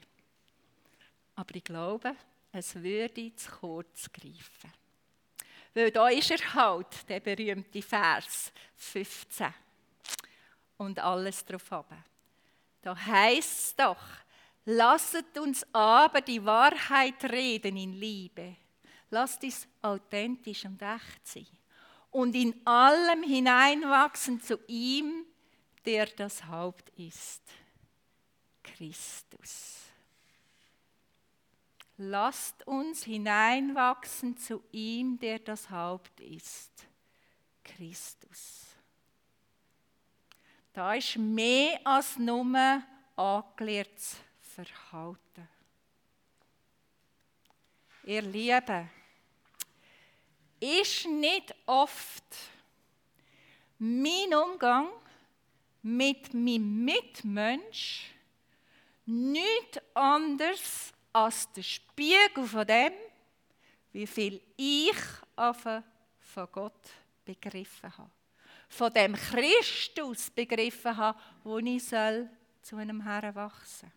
Aber 1.35 1.55
ich 1.55 1.65
glaube, 1.65 2.15
es 2.53 2.75
würde 2.75 3.35
zu 3.35 3.51
kurz 3.51 4.11
greifen. 4.13 4.73
Weil 5.75 5.91
da 5.91 6.09
ist 6.09 6.31
er 6.31 6.55
halt, 6.55 7.09
der 7.09 7.21
berühmte 7.21 7.81
Vers 7.81 8.53
15. 8.77 9.53
Und 10.77 10.99
alles 10.99 11.45
drauf 11.45 11.73
ab. 11.73 11.93
Da 12.83 12.97
heißt 12.97 13.59
es 13.61 13.77
doch, 13.77 14.03
lasset 14.65 15.39
uns 15.39 15.65
aber 15.73 16.21
die 16.21 16.45
Wahrheit 16.45 17.25
reden 17.25 17.77
in 17.77 17.93
Liebe. 17.93 18.57
Lasst 19.13 19.45
es 19.45 19.69
authentisch 19.83 20.65
und 20.65 20.81
echt 20.81 21.27
sein. 21.27 21.47
Und 22.11 22.35
in 22.35 22.67
allem 22.67 23.23
hineinwachsen 23.23 24.41
zu 24.41 24.59
ihm, 24.67 25.27
der 25.85 26.07
das 26.07 26.47
Haupt 26.47 26.89
ist. 26.99 27.43
Christus. 28.63 29.81
Lasst 31.99 32.67
uns 32.67 33.05
hineinwachsen 33.05 34.39
zu 34.39 34.65
ihm, 34.73 35.19
der 35.19 35.41
das 35.41 35.69
Haupt 35.69 36.19
ist, 36.21 36.73
Christus. 37.63 38.65
Da 40.73 40.95
ist 40.95 41.19
mehr 41.19 41.79
als 41.85 42.17
nur 42.17 42.83
angelehrtes 43.15 44.17
Verhalten. 44.41 45.49
Ihr 48.05 48.23
Lieben, 48.23 48.91
ist 50.63 51.07
nicht 51.07 51.55
oft 51.67 52.25
mein 53.79 54.33
Umgang 54.33 54.89
mit 55.83 56.33
meinem 56.33 56.85
Mitmensch 56.85 58.13
nichts 59.05 59.81
anderes 59.93 60.93
als 61.13 61.51
der 61.53 61.63
Spiegel 61.63 62.47
von 62.47 62.65
dem, 62.65 62.93
wie 63.93 64.07
viel 64.07 64.41
ich 64.57 64.97
von 65.35 66.49
Gott 66.53 66.91
begriffen 67.25 67.99
habe. 67.99 68.11
Von 68.69 68.93
dem 68.93 69.15
Christus 69.15 70.31
begriffen 70.31 70.97
habe, 70.97 71.19
wo 71.43 71.59
ich 71.59 71.85
soll 71.85 72.31
zu 72.63 72.77
einem 72.77 73.03
Herrn 73.03 73.35
wachsen 73.35 73.93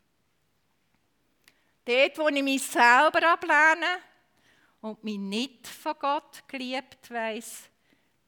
Dort, 1.86 2.18
wo 2.18 2.28
ich 2.30 2.42
mich 2.42 2.64
selber 2.64 3.32
ablehne 3.32 4.00
und 4.86 5.04
mich 5.04 5.18
nicht 5.18 5.68
von 5.68 5.96
Gott 6.00 6.48
geliebt 6.48 7.10
weiss, 7.10 7.70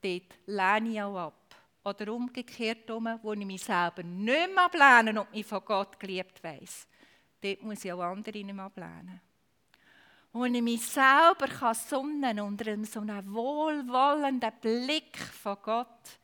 dort 0.01 0.39
lehne 0.47 0.89
ich 0.89 1.01
auch 1.01 1.27
ab. 1.27 1.55
Oder 1.83 2.11
umgekehrt, 2.11 2.89
wo 2.89 3.33
ich 3.33 3.45
mich 3.45 3.63
selber 3.63 4.01
nicht 4.01 4.55
mehr 4.55 4.65
ablehne 4.65 5.21
und 5.21 5.31
mich 5.31 5.45
von 5.45 5.63
Gott 5.63 5.99
geliebt 5.99 6.43
weiss, 6.43 6.87
dort 7.41 7.61
muss 7.61 7.85
ich 7.85 7.93
auch 7.93 8.01
andere 8.01 8.43
nicht 8.43 8.55
mehr 8.55 8.65
ablehnen. 8.65 9.21
Wo 10.33 10.45
ich 10.45 10.61
mich 10.61 10.83
selber 10.83 11.47
kann 11.47 11.75
sonnen 11.75 12.39
unter 12.39 12.85
so 12.85 13.01
einem 13.01 13.31
wohlwollenden 13.31 14.51
Blick 14.59 15.15
von 15.15 15.57
Gott, 15.61 16.19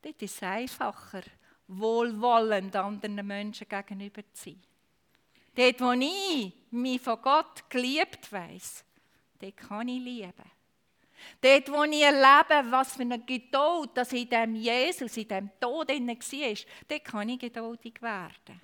dort 0.00 0.22
ist 0.22 0.36
es 0.36 0.42
einfacher, 0.42 1.22
wohlwollend 1.68 2.74
anderen 2.74 3.26
Menschen 3.26 3.68
gegenüber 3.68 4.22
zu 4.32 4.44
sein. 4.44 4.62
Dort, 5.54 5.80
wo 5.82 5.92
ich 5.92 6.54
mich 6.70 7.02
von 7.02 7.20
Gott 7.20 7.68
geliebt 7.68 8.32
weiss, 8.32 8.82
dort 9.40 9.56
kann 9.56 9.88
ich 9.88 10.02
lieben. 10.02 10.32
Dort, 11.40 11.70
wo 11.70 11.82
ich 11.84 12.02
erlebe, 12.02 12.70
was 12.70 12.94
für 12.94 13.02
eine 13.02 13.18
Geduld 13.18 13.90
das 13.94 14.12
in 14.12 14.28
dem 14.28 14.54
Jesus, 14.54 15.16
in 15.16 15.28
dem 15.28 15.50
Tod 15.60 15.88
war, 15.88 16.56
dort 16.88 17.04
kann 17.04 17.28
ich 17.28 17.38
geduldig 17.38 18.02
werden. 18.02 18.60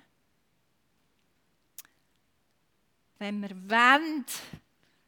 Wenn 3.19 3.41
wir 3.41 3.55
wollen, 3.69 4.25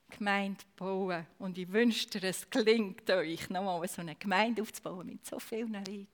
Gemeinde 0.10 0.63
bauen, 0.78 1.25
und 1.39 1.58
ich 1.58 1.71
wünschte, 1.71 2.25
es 2.25 2.49
gelingt 2.49 3.10
euch, 3.10 3.49
nochmal 3.49 3.88
so 3.88 4.01
eine 4.01 4.15
Gemeinde 4.15 4.62
aufzubauen 4.62 5.08
mit 5.08 5.25
so 5.25 5.39
vielen 5.39 5.73
Leuten, 5.73 6.08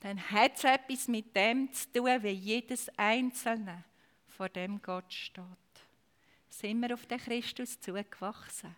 dann 0.00 0.30
hat 0.30 0.56
es 0.56 0.64
etwas 0.64 1.08
mit 1.08 1.34
dem 1.34 1.72
zu 1.72 1.92
tun, 1.92 2.22
wie 2.22 2.30
jedes 2.30 2.88
Einzelne 2.96 3.84
vor 4.26 4.48
dem 4.48 4.80
Gott 4.82 5.12
steht. 5.12 5.44
Sind 6.48 6.80
wir 6.80 6.94
auf 6.94 7.06
den 7.06 7.18
Christus 7.18 7.78
zugewachsen? 7.80 8.74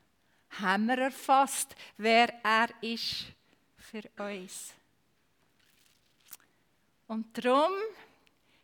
Haben 0.50 0.86
wir 0.86 0.98
erfasst, 0.98 1.74
wer 1.96 2.28
er 2.44 2.68
ist 2.82 3.26
für 3.76 4.02
uns? 4.18 4.74
Und 7.06 7.36
darum 7.38 7.72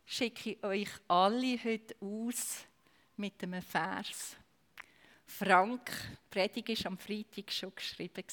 schicke 0.04 0.50
ich 0.50 0.64
euch 0.64 0.88
alle 1.08 1.58
heute 1.64 1.96
aus 2.00 2.64
mit 3.16 3.42
einem 3.42 3.62
Vers. 3.62 4.36
Frank, 5.26 5.90
die 5.90 6.30
Predigt 6.30 6.84
war 6.84 6.92
am 6.92 6.98
Freitag 6.98 7.50
schon 7.50 7.74
geschrieben. 7.74 8.24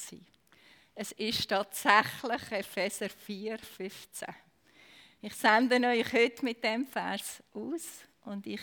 Es 0.94 1.12
ist 1.12 1.48
tatsächlich 1.48 2.52
Epheser 2.52 3.08
4, 3.08 3.58
15. 3.58 4.28
Ich 5.22 5.34
sende 5.34 5.76
euch 5.88 6.12
heute 6.12 6.44
mit 6.44 6.62
dem 6.62 6.86
Vers 6.86 7.42
aus 7.52 8.02
und 8.24 8.46
ich 8.46 8.60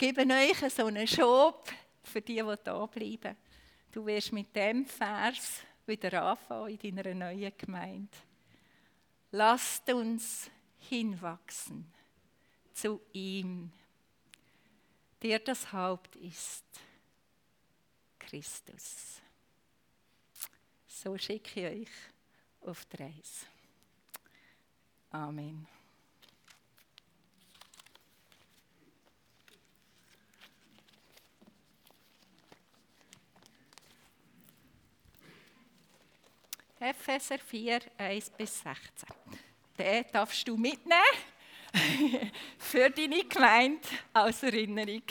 gebe 0.00 0.22
euch 0.22 0.72
so 0.72 0.86
einen 0.86 1.06
Schub 1.06 1.70
für 2.02 2.22
die, 2.22 2.36
die 2.42 2.54
da 2.64 2.86
bleiben. 2.86 3.36
Du 3.92 4.06
wirst 4.06 4.32
mit 4.32 4.56
dem 4.56 4.86
Vers 4.86 5.60
wieder 5.84 6.22
anfangen 6.22 6.78
in 6.80 6.96
deiner 6.96 7.14
neuen 7.14 7.52
Gemeinde. 7.58 8.16
Lasst 9.32 9.90
uns 9.90 10.50
hinwachsen 10.88 11.92
zu 12.72 13.02
ihm, 13.12 13.70
der 15.22 15.38
das 15.38 15.70
Haupt 15.70 16.16
ist, 16.16 16.64
Christus. 18.18 19.20
So 20.86 21.18
schicke 21.18 21.60
ich 21.60 21.82
euch 21.82 22.68
auf 22.68 22.86
die 22.86 23.02
Reise. 23.02 23.46
Amen. 25.10 25.79
Epheser 36.80 37.38
4, 37.38 37.80
1 37.98 38.30
bis 38.30 38.62
16. 38.62 39.08
Den 39.78 40.04
darfst 40.12 40.48
du 40.48 40.56
mitnehmen 40.56 41.02
für 42.58 42.88
deine 42.88 43.22
Gemeinde 43.24 43.86
als 44.14 44.42
Erinnerung 44.42 45.02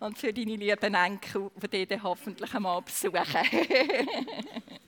und 0.00 0.18
für 0.18 0.34
deine 0.34 0.56
lieben 0.56 0.94
Enkel, 0.94 1.50
die 1.72 1.86
dich 1.86 2.02
hoffentlich 2.02 2.54
einmal 2.54 2.82
besuchen. 2.82 3.24